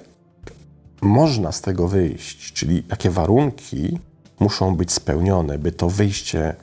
można 1.00 1.52
z 1.52 1.60
tego 1.60 1.88
wyjść, 1.88 2.52
czyli 2.52 2.82
jakie 2.90 3.10
warunki 3.10 3.98
muszą 4.40 4.76
być 4.76 4.92
spełnione, 4.92 5.58
by 5.58 5.72
to 5.72 5.90
wyjście 5.90 6.54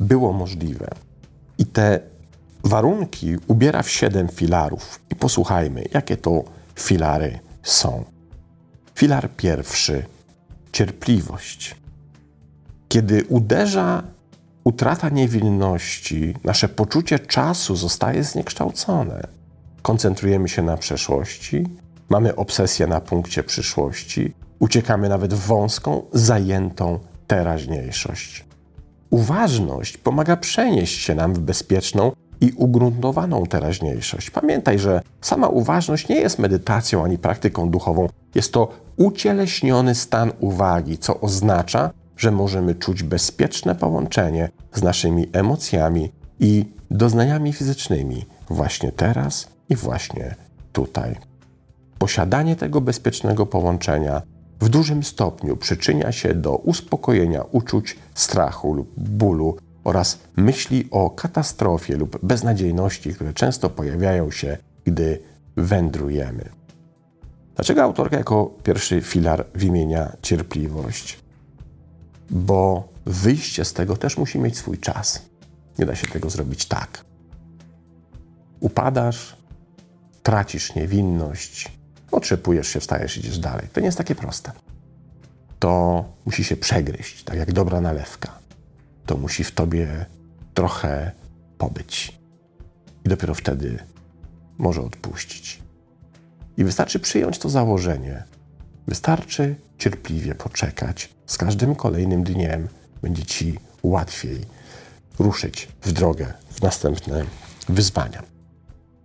było 0.00 0.32
możliwe. 0.32 0.88
I 1.58 1.66
te 1.66 2.00
warunki 2.64 3.36
ubiera 3.46 3.82
w 3.82 3.90
siedem 3.90 4.28
filarów. 4.28 5.00
I 5.10 5.14
posłuchajmy, 5.14 5.84
jakie 5.94 6.16
to 6.16 6.44
filary 6.74 7.38
są. 7.62 8.04
Filar 8.94 9.30
pierwszy 9.36 10.04
cierpliwość. 10.72 11.76
Kiedy 12.88 13.24
uderza 13.28 14.02
utrata 14.64 15.08
niewinności, 15.08 16.34
nasze 16.44 16.68
poczucie 16.68 17.18
czasu 17.18 17.76
zostaje 17.76 18.24
zniekształcone. 18.24 19.26
Koncentrujemy 19.82 20.48
się 20.48 20.62
na 20.62 20.76
przeszłości, 20.76 21.66
mamy 22.08 22.36
obsesję 22.36 22.86
na 22.86 23.00
punkcie 23.00 23.42
przyszłości, 23.42 24.34
uciekamy 24.58 25.08
nawet 25.08 25.34
w 25.34 25.46
wąską, 25.46 26.02
zajętą 26.12 26.98
teraźniejszość. 27.26 28.44
Uważność 29.10 29.96
pomaga 29.96 30.36
przenieść 30.36 31.00
się 31.04 31.14
nam 31.14 31.34
w 31.34 31.38
bezpieczną 31.38 32.12
i 32.40 32.52
ugruntowaną 32.56 33.46
teraźniejszość. 33.46 34.30
Pamiętaj, 34.30 34.78
że 34.78 35.02
sama 35.20 35.48
uważność 35.48 36.08
nie 36.08 36.16
jest 36.16 36.38
medytacją 36.38 37.04
ani 37.04 37.18
praktyką 37.18 37.70
duchową, 37.70 38.08
jest 38.34 38.52
to 38.52 38.68
ucieleśniony 38.96 39.94
stan 39.94 40.32
uwagi, 40.40 40.98
co 40.98 41.20
oznacza, 41.20 41.90
że 42.18 42.30
możemy 42.30 42.74
czuć 42.74 43.02
bezpieczne 43.02 43.74
połączenie 43.74 44.50
z 44.72 44.82
naszymi 44.82 45.28
emocjami 45.32 46.12
i 46.40 46.64
doznaniami 46.90 47.52
fizycznymi 47.52 48.26
właśnie 48.50 48.92
teraz 48.92 49.48
i 49.68 49.76
właśnie 49.76 50.34
tutaj. 50.72 51.16
Posiadanie 51.98 52.56
tego 52.56 52.80
bezpiecznego 52.80 53.46
połączenia 53.46 54.22
w 54.60 54.68
dużym 54.68 55.04
stopniu 55.04 55.56
przyczynia 55.56 56.12
się 56.12 56.34
do 56.34 56.56
uspokojenia 56.56 57.42
uczuć 57.42 57.96
strachu 58.14 58.74
lub 58.74 58.92
bólu 58.96 59.56
oraz 59.84 60.18
myśli 60.36 60.88
o 60.90 61.10
katastrofie 61.10 61.96
lub 61.96 62.18
beznadziejności, 62.22 63.14
które 63.14 63.32
często 63.32 63.70
pojawiają 63.70 64.30
się, 64.30 64.56
gdy 64.84 65.20
wędrujemy. 65.56 66.48
Dlaczego 67.56 67.82
autorka 67.82 68.16
jako 68.16 68.50
pierwszy 68.62 69.00
filar 69.00 69.46
wymienia 69.54 70.16
cierpliwość? 70.22 71.27
Bo 72.30 72.88
wyjście 73.06 73.64
z 73.64 73.72
tego 73.72 73.96
też 73.96 74.16
musi 74.16 74.38
mieć 74.38 74.56
swój 74.56 74.78
czas. 74.78 75.22
Nie 75.78 75.86
da 75.86 75.94
się 75.94 76.06
tego 76.06 76.30
zrobić 76.30 76.66
tak. 76.66 77.04
Upadasz, 78.60 79.36
tracisz 80.22 80.74
niewinność, 80.74 81.72
otrzepujesz 82.10 82.68
się, 82.68 82.80
wstajesz, 82.80 83.16
idziesz 83.16 83.38
dalej. 83.38 83.68
To 83.72 83.80
nie 83.80 83.86
jest 83.86 83.98
takie 83.98 84.14
proste. 84.14 84.52
To 85.58 86.04
musi 86.24 86.44
się 86.44 86.56
przegryźć, 86.56 87.24
tak 87.24 87.38
jak 87.38 87.52
dobra 87.52 87.80
nalewka. 87.80 88.38
To 89.06 89.16
musi 89.16 89.44
w 89.44 89.52
tobie 89.52 90.06
trochę 90.54 91.12
pobyć. 91.58 92.18
I 93.04 93.08
dopiero 93.08 93.34
wtedy 93.34 93.78
może 94.58 94.82
odpuścić. 94.82 95.62
I 96.56 96.64
wystarczy 96.64 96.98
przyjąć 96.98 97.38
to 97.38 97.48
założenie. 97.48 98.24
Wystarczy 98.86 99.56
cierpliwie 99.78 100.34
poczekać. 100.34 101.10
Z 101.26 101.38
każdym 101.38 101.74
kolejnym 101.74 102.24
dniem 102.24 102.68
będzie 103.02 103.22
ci 103.24 103.58
łatwiej 103.82 104.40
ruszyć 105.18 105.68
w 105.82 105.92
drogę, 105.92 106.32
w 106.50 106.62
następne 106.62 107.24
wyzwania. 107.68 108.22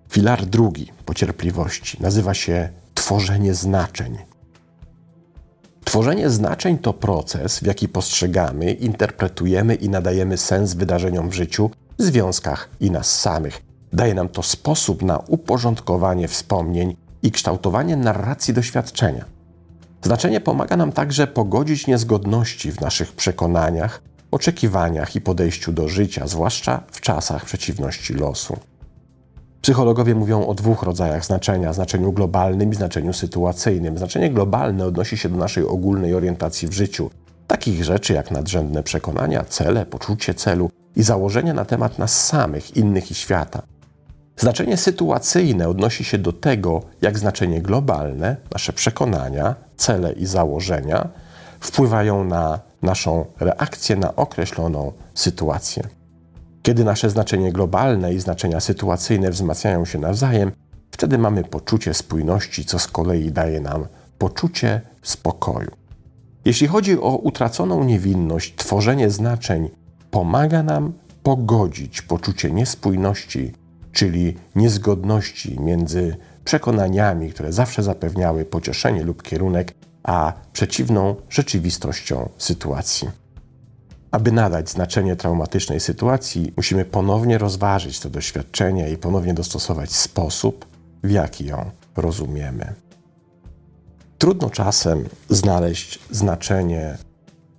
Filar 0.09 0.45
drugi 0.45 0.91
po 1.05 1.13
cierpliwości 1.13 1.97
nazywa 2.01 2.33
się 2.33 2.69
tworzenie 2.93 3.53
znaczeń. 3.53 4.17
Tworzenie 5.83 6.29
znaczeń 6.29 6.77
to 6.77 6.93
proces, 6.93 7.59
w 7.59 7.65
jaki 7.65 7.89
postrzegamy, 7.89 8.71
interpretujemy 8.71 9.75
i 9.75 9.89
nadajemy 9.89 10.38
sens 10.38 10.73
wydarzeniom 10.73 11.29
w 11.29 11.33
życiu, 11.33 11.69
związkach 11.97 12.69
i 12.79 12.91
nas 12.91 13.19
samych. 13.19 13.62
Daje 13.93 14.13
nam 14.13 14.29
to 14.29 14.43
sposób 14.43 15.01
na 15.01 15.17
uporządkowanie 15.17 16.27
wspomnień 16.27 16.95
i 17.23 17.31
kształtowanie 17.31 17.95
narracji 17.97 18.53
doświadczenia. 18.53 19.32
Znaczenie 20.03 20.41
pomaga 20.41 20.77
nam 20.77 20.91
także 20.91 21.27
pogodzić 21.27 21.87
niezgodności 21.87 22.71
w 22.71 22.81
naszych 22.81 23.11
przekonaniach, 23.11 24.01
oczekiwaniach 24.31 25.15
i 25.15 25.21
podejściu 25.21 25.71
do 25.71 25.89
życia, 25.89 26.27
zwłaszcza 26.27 26.83
w 26.91 27.01
czasach 27.01 27.45
przeciwności 27.45 28.13
losu. 28.13 28.57
Psychologowie 29.61 30.15
mówią 30.15 30.47
o 30.47 30.53
dwóch 30.53 30.83
rodzajach 30.83 31.25
znaczenia: 31.25 31.73
znaczeniu 31.73 32.11
globalnym 32.11 32.71
i 32.71 32.75
znaczeniu 32.75 33.13
sytuacyjnym. 33.13 33.97
Znaczenie 33.97 34.29
globalne 34.29 34.85
odnosi 34.85 35.17
się 35.17 35.29
do 35.29 35.37
naszej 35.37 35.65
ogólnej 35.65 36.15
orientacji 36.15 36.67
w 36.67 36.73
życiu, 36.73 37.09
takich 37.47 37.83
rzeczy 37.83 38.13
jak 38.13 38.31
nadrzędne 38.31 38.83
przekonania, 38.83 39.43
cele, 39.43 39.85
poczucie 39.85 40.33
celu 40.33 40.69
i 40.95 41.03
założenia 41.03 41.53
na 41.53 41.65
temat 41.65 41.99
nas 41.99 42.25
samych, 42.25 42.77
innych 42.77 43.11
i 43.11 43.15
świata. 43.15 43.61
Znaczenie 44.37 44.77
sytuacyjne 44.77 45.69
odnosi 45.69 46.03
się 46.03 46.17
do 46.17 46.33
tego, 46.33 46.81
jak 47.01 47.19
znaczenie 47.19 47.61
globalne, 47.61 48.35
nasze 48.51 48.73
przekonania, 48.73 49.55
cele 49.77 50.12
i 50.13 50.25
założenia 50.25 51.09
wpływają 51.59 52.23
na 52.23 52.59
naszą 52.81 53.25
reakcję 53.39 53.95
na 53.95 54.15
określoną 54.15 54.91
sytuację. 55.13 55.83
Kiedy 56.63 56.83
nasze 56.83 57.09
znaczenie 57.09 57.51
globalne 57.51 58.13
i 58.13 58.19
znaczenia 58.19 58.59
sytuacyjne 58.59 59.29
wzmacniają 59.29 59.86
się 59.86 59.99
nawzajem, 59.99 60.51
wtedy 60.91 61.17
mamy 61.17 61.43
poczucie 61.43 61.93
spójności, 61.93 62.65
co 62.65 62.79
z 62.79 62.88
kolei 62.88 63.31
daje 63.31 63.62
nam 63.62 63.86
poczucie 64.17 64.81
spokoju. 65.01 65.71
Jeśli 66.45 66.67
chodzi 66.67 66.99
o 66.99 67.17
utraconą 67.17 67.83
niewinność, 67.83 68.55
tworzenie 68.55 69.09
znaczeń 69.09 69.69
pomaga 70.12 70.63
nam 70.63 70.93
pogodzić 71.23 72.01
poczucie 72.01 72.51
niespójności, 72.51 73.53
czyli 73.91 74.36
niezgodności 74.55 75.59
między 75.59 76.15
przekonaniami, 76.45 77.29
które 77.29 77.53
zawsze 77.53 77.84
zapewniały 77.84 78.45
pocieszenie 78.45 79.03
lub 79.03 79.23
kierunek, 79.23 79.73
a 80.03 80.34
przeciwną 80.53 81.15
rzeczywistością 81.29 82.29
sytuacji. 82.38 83.10
Aby 84.12 84.32
nadać 84.32 84.69
znaczenie 84.69 85.15
traumatycznej 85.15 85.79
sytuacji, 85.79 86.53
musimy 86.58 86.86
ponownie 86.86 87.38
rozważyć 87.38 87.99
to 87.99 88.10
doświadczenie 88.10 88.89
i 88.91 88.97
ponownie 88.97 89.34
dostosować 89.34 89.91
sposób, 89.91 90.65
w 91.03 91.12
jaki 91.12 91.45
ją 91.45 91.71
rozumiemy. 91.95 92.73
Trudno 94.17 94.49
czasem 94.49 95.10
znaleźć 95.29 95.99
znaczenie 96.12 96.97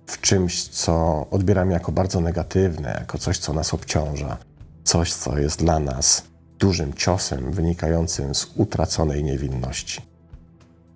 w 0.05 0.21
czymś, 0.21 0.67
co 0.67 1.25
odbieramy 1.31 1.73
jako 1.73 1.91
bardzo 1.91 2.21
negatywne, 2.21 2.97
jako 2.99 3.17
coś, 3.17 3.37
co 3.37 3.53
nas 3.53 3.73
obciąża, 3.73 4.37
coś, 4.83 5.13
co 5.13 5.37
jest 5.37 5.59
dla 5.59 5.79
nas 5.79 6.23
dużym 6.59 6.93
ciosem 6.93 7.51
wynikającym 7.51 8.35
z 8.35 8.51
utraconej 8.55 9.23
niewinności. 9.23 10.01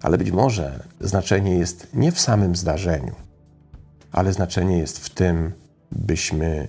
Ale 0.02 0.18
być 0.18 0.32
może 0.32 0.84
znaczenie 1.02 1.58
jest 1.58 1.88
nie 1.94 2.12
w 2.12 2.20
samym 2.20 2.56
zdarzeniu, 2.56 3.16
ale 4.12 4.34
znaczenie 4.34 4.78
jest 4.78 5.00
w 5.00 5.10
tym, 5.10 5.52
byśmy 5.92 6.68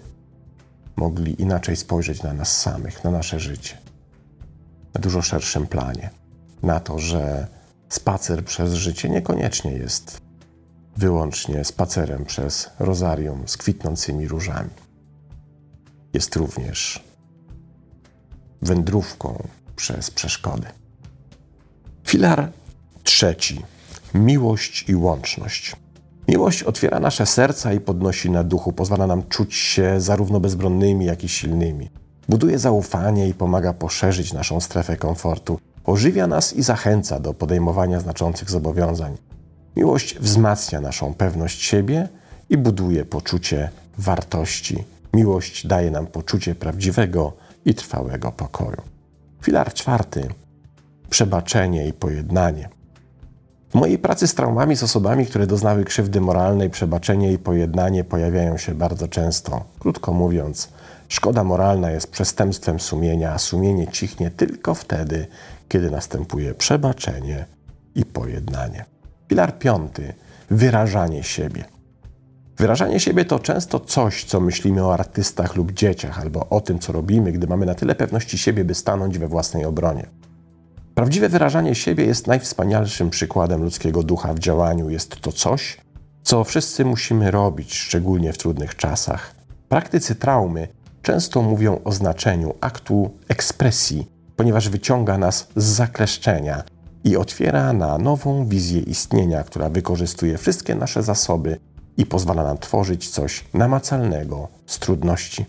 mogli 0.96 1.42
inaczej 1.42 1.76
spojrzeć 1.76 2.22
na 2.22 2.32
nas 2.32 2.60
samych, 2.60 3.04
na 3.04 3.10
nasze 3.10 3.40
życie, 3.40 3.78
na 4.94 5.00
dużo 5.00 5.22
szerszym 5.22 5.66
planie, 5.66 6.10
na 6.62 6.80
to, 6.80 6.98
że 6.98 7.46
spacer 7.88 8.44
przez 8.44 8.74
życie 8.74 9.08
niekoniecznie 9.08 9.72
jest 9.72 10.20
wyłącznie 10.96 11.64
spacerem 11.64 12.24
przez 12.24 12.70
rozarium 12.78 13.48
z 13.48 13.56
kwitnącymi 13.56 14.28
różami. 14.28 14.70
Jest 16.14 16.36
również 16.36 17.09
wędrówką 18.62 19.48
przez 19.76 20.10
przeszkody. 20.10 20.66
Filar 22.04 22.52
trzeci 23.02 23.62
miłość 24.14 24.84
i 24.88 24.94
łączność. 24.94 25.76
Miłość 26.28 26.62
otwiera 26.62 27.00
nasze 27.00 27.26
serca 27.26 27.72
i 27.72 27.80
podnosi 27.80 28.30
na 28.30 28.44
duchu, 28.44 28.72
pozwala 28.72 29.06
nam 29.06 29.22
czuć 29.28 29.54
się 29.54 30.00
zarówno 30.00 30.40
bezbronnymi, 30.40 31.04
jak 31.06 31.24
i 31.24 31.28
silnymi. 31.28 31.90
Buduje 32.28 32.58
zaufanie 32.58 33.28
i 33.28 33.34
pomaga 33.34 33.72
poszerzyć 33.72 34.32
naszą 34.32 34.60
strefę 34.60 34.96
komfortu. 34.96 35.60
Ożywia 35.84 36.26
nas 36.26 36.52
i 36.52 36.62
zachęca 36.62 37.20
do 37.20 37.34
podejmowania 37.34 38.00
znaczących 38.00 38.50
zobowiązań. 38.50 39.16
Miłość 39.76 40.18
wzmacnia 40.18 40.80
naszą 40.80 41.14
pewność 41.14 41.62
siebie 41.62 42.08
i 42.50 42.56
buduje 42.56 43.04
poczucie 43.04 43.70
wartości. 43.98 44.84
Miłość 45.14 45.66
daje 45.66 45.90
nam 45.90 46.06
poczucie 46.06 46.54
prawdziwego 46.54 47.32
i 47.64 47.74
trwałego 47.74 48.32
pokoju. 48.32 48.82
Filar 49.42 49.74
czwarty 49.74 50.28
przebaczenie 51.10 51.88
i 51.88 51.92
pojednanie. 51.92 52.68
W 53.70 53.74
mojej 53.74 53.98
pracy 53.98 54.26
z 54.28 54.34
traumami, 54.34 54.76
z 54.76 54.82
osobami, 54.82 55.26
które 55.26 55.46
doznały 55.46 55.84
krzywdy 55.84 56.20
moralnej, 56.20 56.70
przebaczenie 56.70 57.32
i 57.32 57.38
pojednanie 57.38 58.04
pojawiają 58.04 58.56
się 58.56 58.74
bardzo 58.74 59.08
często. 59.08 59.64
Krótko 59.78 60.12
mówiąc, 60.12 60.68
szkoda 61.08 61.44
moralna 61.44 61.90
jest 61.90 62.10
przestępstwem 62.10 62.80
sumienia, 62.80 63.32
a 63.32 63.38
sumienie 63.38 63.88
cichnie 63.88 64.30
tylko 64.30 64.74
wtedy, 64.74 65.26
kiedy 65.68 65.90
następuje 65.90 66.54
przebaczenie 66.54 67.46
i 67.94 68.04
pojednanie. 68.04 68.84
Filar 69.28 69.58
piąty 69.58 70.14
wyrażanie 70.50 71.22
siebie. 71.22 71.64
Wyrażanie 72.60 73.00
siebie 73.00 73.24
to 73.24 73.38
często 73.38 73.80
coś, 73.80 74.24
co 74.24 74.40
myślimy 74.40 74.84
o 74.84 74.94
artystach 74.94 75.56
lub 75.56 75.72
dzieciach, 75.72 76.20
albo 76.20 76.48
o 76.48 76.60
tym, 76.60 76.78
co 76.78 76.92
robimy, 76.92 77.32
gdy 77.32 77.46
mamy 77.46 77.66
na 77.66 77.74
tyle 77.74 77.94
pewności 77.94 78.38
siebie, 78.38 78.64
by 78.64 78.74
stanąć 78.74 79.18
we 79.18 79.28
własnej 79.28 79.64
obronie. 79.64 80.06
Prawdziwe 80.94 81.28
wyrażanie 81.28 81.74
siebie 81.74 82.04
jest 82.04 82.26
najwspanialszym 82.26 83.10
przykładem 83.10 83.62
ludzkiego 83.62 84.02
ducha 84.02 84.34
w 84.34 84.38
działaniu. 84.38 84.90
Jest 84.90 85.16
to 85.20 85.32
coś, 85.32 85.76
co 86.22 86.44
wszyscy 86.44 86.84
musimy 86.84 87.30
robić, 87.30 87.74
szczególnie 87.74 88.32
w 88.32 88.38
trudnych 88.38 88.76
czasach. 88.76 89.34
Praktycy 89.68 90.14
traumy 90.14 90.68
często 91.02 91.42
mówią 91.42 91.80
o 91.84 91.92
znaczeniu 91.92 92.54
aktu 92.60 93.10
ekspresji, 93.28 94.06
ponieważ 94.36 94.68
wyciąga 94.68 95.18
nas 95.18 95.48
z 95.56 95.64
zakleszczenia 95.64 96.62
i 97.04 97.16
otwiera 97.16 97.72
na 97.72 97.98
nową 97.98 98.46
wizję 98.46 98.80
istnienia, 98.80 99.44
która 99.44 99.68
wykorzystuje 99.68 100.38
wszystkie 100.38 100.74
nasze 100.74 101.02
zasoby 101.02 101.58
i 102.00 102.06
pozwala 102.06 102.44
nam 102.44 102.58
tworzyć 102.58 103.08
coś 103.08 103.44
namacalnego 103.54 104.48
z 104.66 104.78
trudności. 104.78 105.46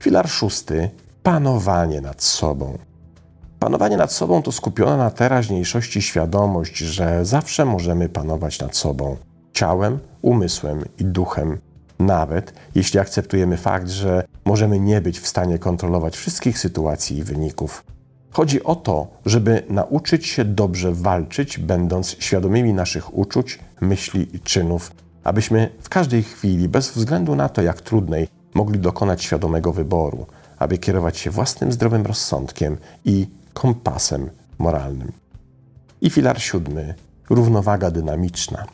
Filar 0.00 0.28
szósty 0.28 0.90
panowanie 1.22 2.00
nad 2.00 2.22
sobą. 2.22 2.78
Panowanie 3.58 3.96
nad 3.96 4.12
sobą 4.12 4.42
to 4.42 4.52
skupiona 4.52 4.96
na 4.96 5.10
teraźniejszości 5.10 6.02
świadomość, 6.02 6.78
że 6.78 7.24
zawsze 7.24 7.64
możemy 7.64 8.08
panować 8.08 8.60
nad 8.60 8.76
sobą 8.76 9.16
ciałem, 9.52 9.98
umysłem 10.22 10.84
i 10.98 11.04
duchem, 11.04 11.58
nawet 11.98 12.52
jeśli 12.74 13.00
akceptujemy 13.00 13.56
fakt, 13.56 13.88
że 13.88 14.24
możemy 14.44 14.80
nie 14.80 15.00
być 15.00 15.20
w 15.20 15.28
stanie 15.28 15.58
kontrolować 15.58 16.16
wszystkich 16.16 16.58
sytuacji 16.58 17.18
i 17.18 17.22
wyników. 17.22 17.84
Chodzi 18.30 18.64
o 18.64 18.76
to, 18.76 19.06
żeby 19.26 19.62
nauczyć 19.70 20.26
się 20.26 20.44
dobrze 20.44 20.92
walczyć, 20.92 21.58
będąc 21.58 22.16
świadomymi 22.18 22.74
naszych 22.74 23.18
uczuć, 23.18 23.58
myśli 23.80 24.36
i 24.36 24.40
czynów, 24.40 24.92
abyśmy 25.28 25.70
w 25.80 25.88
każdej 25.88 26.22
chwili, 26.22 26.68
bez 26.68 26.90
względu 26.90 27.36
na 27.36 27.48
to, 27.48 27.62
jak 27.62 27.80
trudnej, 27.80 28.28
mogli 28.54 28.78
dokonać 28.78 29.24
świadomego 29.24 29.72
wyboru, 29.72 30.26
aby 30.58 30.78
kierować 30.78 31.18
się 31.18 31.30
własnym 31.30 31.72
zdrowym 31.72 32.06
rozsądkiem 32.06 32.76
i 33.04 33.26
kompasem 33.54 34.30
moralnym. 34.58 35.12
I 36.00 36.10
filar 36.10 36.40
siódmy 36.40 36.94
równowaga 37.30 37.90
dynamiczna. 37.90 38.64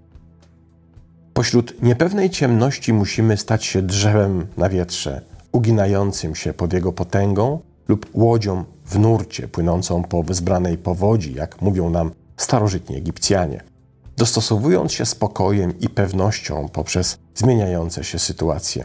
Pośród 1.32 1.82
niepewnej 1.82 2.30
ciemności 2.30 2.92
musimy 2.92 3.36
stać 3.36 3.64
się 3.64 3.82
drzewem 3.82 4.46
na 4.56 4.68
wietrze, 4.68 5.20
uginającym 5.52 6.34
się 6.34 6.52
pod 6.52 6.72
jego 6.72 6.92
potęgą 6.92 7.60
lub 7.88 8.06
łodzią 8.14 8.64
w 8.86 8.98
nurcie 8.98 9.48
płynącą 9.48 10.02
po 10.02 10.22
wezbranej 10.22 10.78
powodzi, 10.78 11.34
jak 11.34 11.62
mówią 11.62 11.90
nam 11.90 12.10
starożytni 12.36 12.96
Egipcjanie, 12.96 13.60
dostosowując 14.16 14.92
się 14.92 15.06
spokojem 15.06 15.78
i 15.80 15.88
pewnością 15.88 16.68
poprzez 16.68 17.18
zmieniające 17.34 18.04
się 18.04 18.18
sytuacje. 18.18 18.84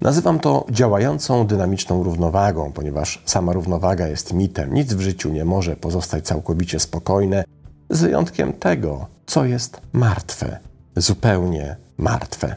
Nazywam 0.00 0.40
to 0.40 0.66
działającą 0.70 1.46
dynamiczną 1.46 2.02
równowagą, 2.02 2.72
ponieważ 2.72 3.22
sama 3.26 3.52
równowaga 3.52 4.08
jest 4.08 4.32
mitem. 4.32 4.74
Nic 4.74 4.92
w 4.92 5.00
życiu 5.00 5.30
nie 5.30 5.44
może 5.44 5.76
pozostać 5.76 6.26
całkowicie 6.26 6.80
spokojne, 6.80 7.44
z 7.90 8.00
wyjątkiem 8.00 8.52
tego, 8.52 9.06
co 9.26 9.44
jest 9.44 9.80
martwe, 9.92 10.58
zupełnie 10.96 11.76
martwe. 11.98 12.54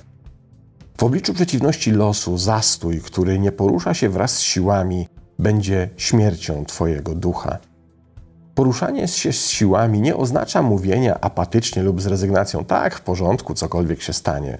W 0.98 1.04
obliczu 1.04 1.34
przeciwności 1.34 1.92
losu, 1.92 2.38
zastój, 2.38 3.02
który 3.02 3.40
nie 3.40 3.52
porusza 3.52 3.94
się 3.94 4.10
wraz 4.10 4.32
z 4.32 4.42
siłami, 4.42 5.08
będzie 5.40 5.90
śmiercią 5.98 6.66
Twojego 6.66 7.16
ducha. 7.16 7.58
Poruszanie 8.58 9.08
się 9.08 9.34
z 9.34 9.50
siłami 9.50 10.02
nie 10.02 10.16
oznacza 10.16 10.62
mówienia 10.62 11.22
apatycznie 11.22 11.84
lub 11.84 12.02
z 12.02 12.06
rezygnacją, 12.06 12.66
tak, 12.66 12.96
w 12.96 13.02
porządku, 13.02 13.54
cokolwiek 13.54 14.02
się 14.02 14.14
stanie. 14.14 14.58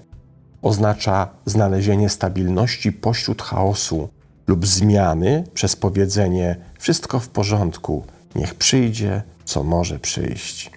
Oznacza 0.62 1.28
znalezienie 1.46 2.08
stabilności 2.08 2.92
pośród 2.92 3.42
chaosu 3.42 4.08
lub 4.46 4.66
zmiany 4.66 5.44
przez 5.54 5.76
powiedzenie: 5.76 6.56
Wszystko 6.78 7.20
w 7.20 7.28
porządku, 7.28 8.04
niech 8.34 8.54
przyjdzie, 8.54 9.22
co 9.44 9.64
może 9.64 9.98
przyjść. 9.98 10.70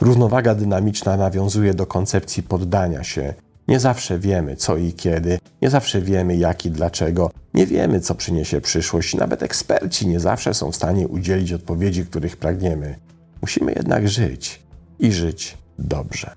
Równowaga 0.00 0.54
dynamiczna 0.54 1.16
nawiązuje 1.16 1.74
do 1.74 1.86
koncepcji 1.86 2.42
poddania 2.42 3.04
się. 3.04 3.34
Nie 3.70 3.80
zawsze 3.80 4.18
wiemy, 4.18 4.56
co 4.56 4.76
i 4.76 4.92
kiedy, 4.92 5.38
nie 5.62 5.70
zawsze 5.70 6.02
wiemy, 6.02 6.36
jak 6.36 6.66
i 6.66 6.70
dlaczego, 6.70 7.30
nie 7.54 7.66
wiemy, 7.66 8.00
co 8.00 8.14
przyniesie 8.14 8.60
przyszłość. 8.60 9.14
Nawet 9.14 9.42
eksperci 9.42 10.06
nie 10.06 10.20
zawsze 10.20 10.54
są 10.54 10.72
w 10.72 10.76
stanie 10.76 11.08
udzielić 11.08 11.52
odpowiedzi, 11.52 12.06
których 12.06 12.36
pragniemy. 12.36 12.98
Musimy 13.42 13.72
jednak 13.72 14.08
żyć 14.08 14.60
i 14.98 15.12
żyć 15.12 15.58
dobrze. 15.78 16.30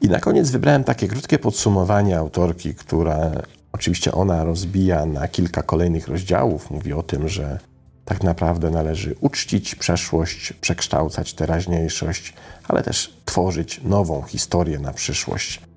I 0.00 0.08
na 0.08 0.20
koniec 0.20 0.50
wybrałem 0.50 0.84
takie 0.84 1.08
krótkie 1.08 1.38
podsumowanie 1.38 2.18
autorki, 2.18 2.74
która 2.74 3.30
oczywiście 3.72 4.12
ona 4.12 4.44
rozbija 4.44 5.06
na 5.06 5.28
kilka 5.28 5.62
kolejnych 5.62 6.08
rozdziałów. 6.08 6.70
Mówi 6.70 6.92
o 6.92 7.02
tym, 7.02 7.28
że 7.28 7.58
tak 8.04 8.22
naprawdę 8.22 8.70
należy 8.70 9.14
uczcić 9.20 9.74
przeszłość, 9.74 10.52
przekształcać 10.52 11.34
teraźniejszość, 11.34 12.34
ale 12.68 12.82
też 12.82 13.14
tworzyć 13.24 13.80
nową 13.84 14.22
historię 14.22 14.78
na 14.78 14.92
przyszłość. 14.92 15.69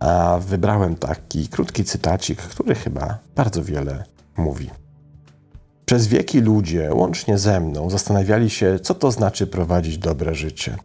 A 0.00 0.38
wybrałem 0.40 0.96
taki 0.96 1.48
krótki 1.48 1.84
cytacik, 1.84 2.42
który 2.42 2.74
chyba 2.74 3.18
bardzo 3.36 3.64
wiele 3.64 4.04
mówi. 4.36 4.70
Przez 5.84 6.06
wieki 6.06 6.40
ludzie, 6.40 6.94
łącznie 6.94 7.38
ze 7.38 7.60
mną, 7.60 7.90
zastanawiali 7.90 8.50
się, 8.50 8.78
co 8.78 8.94
to 8.94 9.10
znaczy 9.10 9.46
prowadzić 9.46 9.98
dobre 9.98 10.34
życie. 10.34 10.76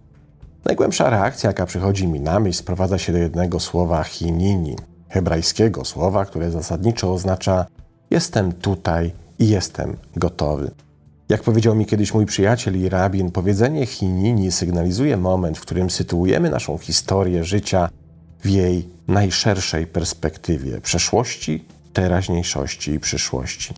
Najgłębsza 0.65 1.09
reakcja, 1.09 1.47
jaka 1.47 1.65
przychodzi 1.65 2.07
mi 2.07 2.19
na 2.19 2.39
myśl, 2.39 2.57
sprowadza 2.59 2.97
się 2.97 3.13
do 3.13 3.17
jednego 3.17 3.59
słowa 3.59 4.03
hinini, 4.03 4.75
hebrajskiego 5.09 5.85
słowa, 5.85 6.25
które 6.25 6.51
zasadniczo 6.51 7.13
oznacza 7.13 7.65
jestem 8.11 8.51
tutaj 8.51 9.11
i 9.39 9.49
jestem 9.49 9.97
gotowy. 10.15 10.71
Jak 11.29 11.43
powiedział 11.43 11.75
mi 11.75 11.85
kiedyś 11.85 12.13
mój 12.13 12.25
przyjaciel 12.25 12.81
i 12.81 12.89
rabin, 12.89 13.31
powiedzenie 13.31 13.85
Chinini 13.85 14.51
sygnalizuje 14.51 15.17
moment, 15.17 15.57
w 15.57 15.61
którym 15.61 15.89
sytuujemy 15.89 16.49
naszą 16.49 16.77
historię 16.77 17.43
życia 17.43 17.89
w 18.45 18.49
jej 18.49 18.89
najszerszej 19.07 19.87
perspektywie 19.87 20.81
przeszłości, 20.81 21.65
teraźniejszości 21.93 22.91
i 22.91 22.99
przyszłości. 22.99 23.73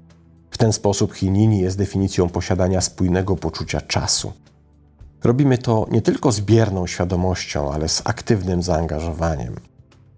W 0.51 0.58
ten 0.58 0.73
sposób 0.73 1.13
Chinini 1.13 1.60
jest 1.60 1.77
definicją 1.77 2.30
posiadania 2.30 2.82
spójnego 2.82 3.36
poczucia 3.36 3.82
czasu. 3.82 4.34
Robimy 5.23 5.58
to 5.58 5.88
nie 5.91 6.01
tylko 6.01 6.32
z 6.32 6.41
bierną 6.41 6.88
świadomością, 6.88 7.71
ale 7.71 7.89
z 7.89 8.01
aktywnym 8.06 8.63
zaangażowaniem. 8.63 9.56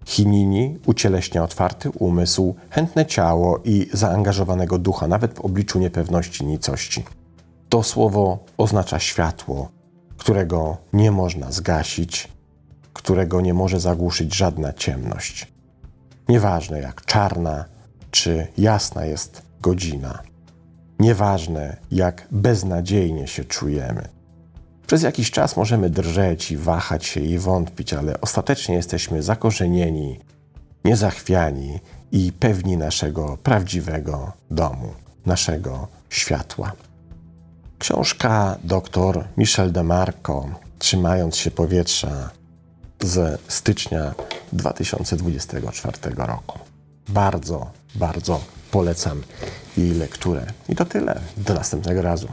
Chinini 0.06 0.78
ucieleśnia 0.86 1.44
otwarty 1.44 1.90
umysł, 1.90 2.54
chętne 2.70 3.06
ciało 3.06 3.60
i 3.64 3.90
zaangażowanego 3.92 4.78
ducha, 4.78 5.08
nawet 5.08 5.34
w 5.34 5.40
obliczu 5.40 5.78
niepewności 5.78 6.46
nicości. 6.46 7.04
To 7.68 7.82
słowo 7.82 8.38
oznacza 8.56 8.98
światło, 8.98 9.68
którego 10.16 10.76
nie 10.92 11.10
można 11.10 11.52
zgasić, 11.52 12.28
którego 12.92 13.40
nie 13.40 13.54
może 13.54 13.80
zagłuszyć 13.80 14.34
żadna 14.34 14.72
ciemność. 14.72 15.52
Nieważne 16.28 16.80
jak 16.80 17.04
czarna 17.04 17.64
czy 18.10 18.46
jasna 18.58 19.04
jest 19.04 19.42
godzina, 19.60 20.22
nieważne 20.98 21.76
jak 21.90 22.28
beznadziejnie 22.30 23.26
się 23.26 23.44
czujemy. 23.44 24.08
Przez 24.86 25.02
jakiś 25.02 25.30
czas 25.30 25.56
możemy 25.56 25.90
drżeć 25.90 26.50
i 26.50 26.56
wahać 26.56 27.06
się 27.06 27.20
i 27.20 27.38
wątpić, 27.38 27.92
ale 27.92 28.20
ostatecznie 28.20 28.74
jesteśmy 28.74 29.22
zakorzenieni, 29.22 30.20
niezachwiani 30.84 31.78
i 32.12 32.32
pewni 32.32 32.76
naszego 32.76 33.38
prawdziwego 33.42 34.32
domu, 34.50 34.94
naszego 35.26 35.88
światła. 36.08 36.72
Książka 37.78 38.58
dr 38.64 39.24
Michel 39.36 39.72
Demarco, 39.72 40.46
Trzymając 40.80 41.36
się 41.36 41.50
powietrza 41.50 42.30
z 43.00 43.40
stycznia 43.48 44.14
2024 44.52 46.14
roku. 46.16 46.58
Bardzo, 47.08 47.70
bardzo 47.94 48.40
polecam 48.70 49.22
jej 49.76 49.90
lekturę. 49.90 50.46
I 50.68 50.76
to 50.76 50.84
tyle. 50.84 51.20
Do 51.36 51.54
następnego 51.54 52.02
razu. 52.02 52.28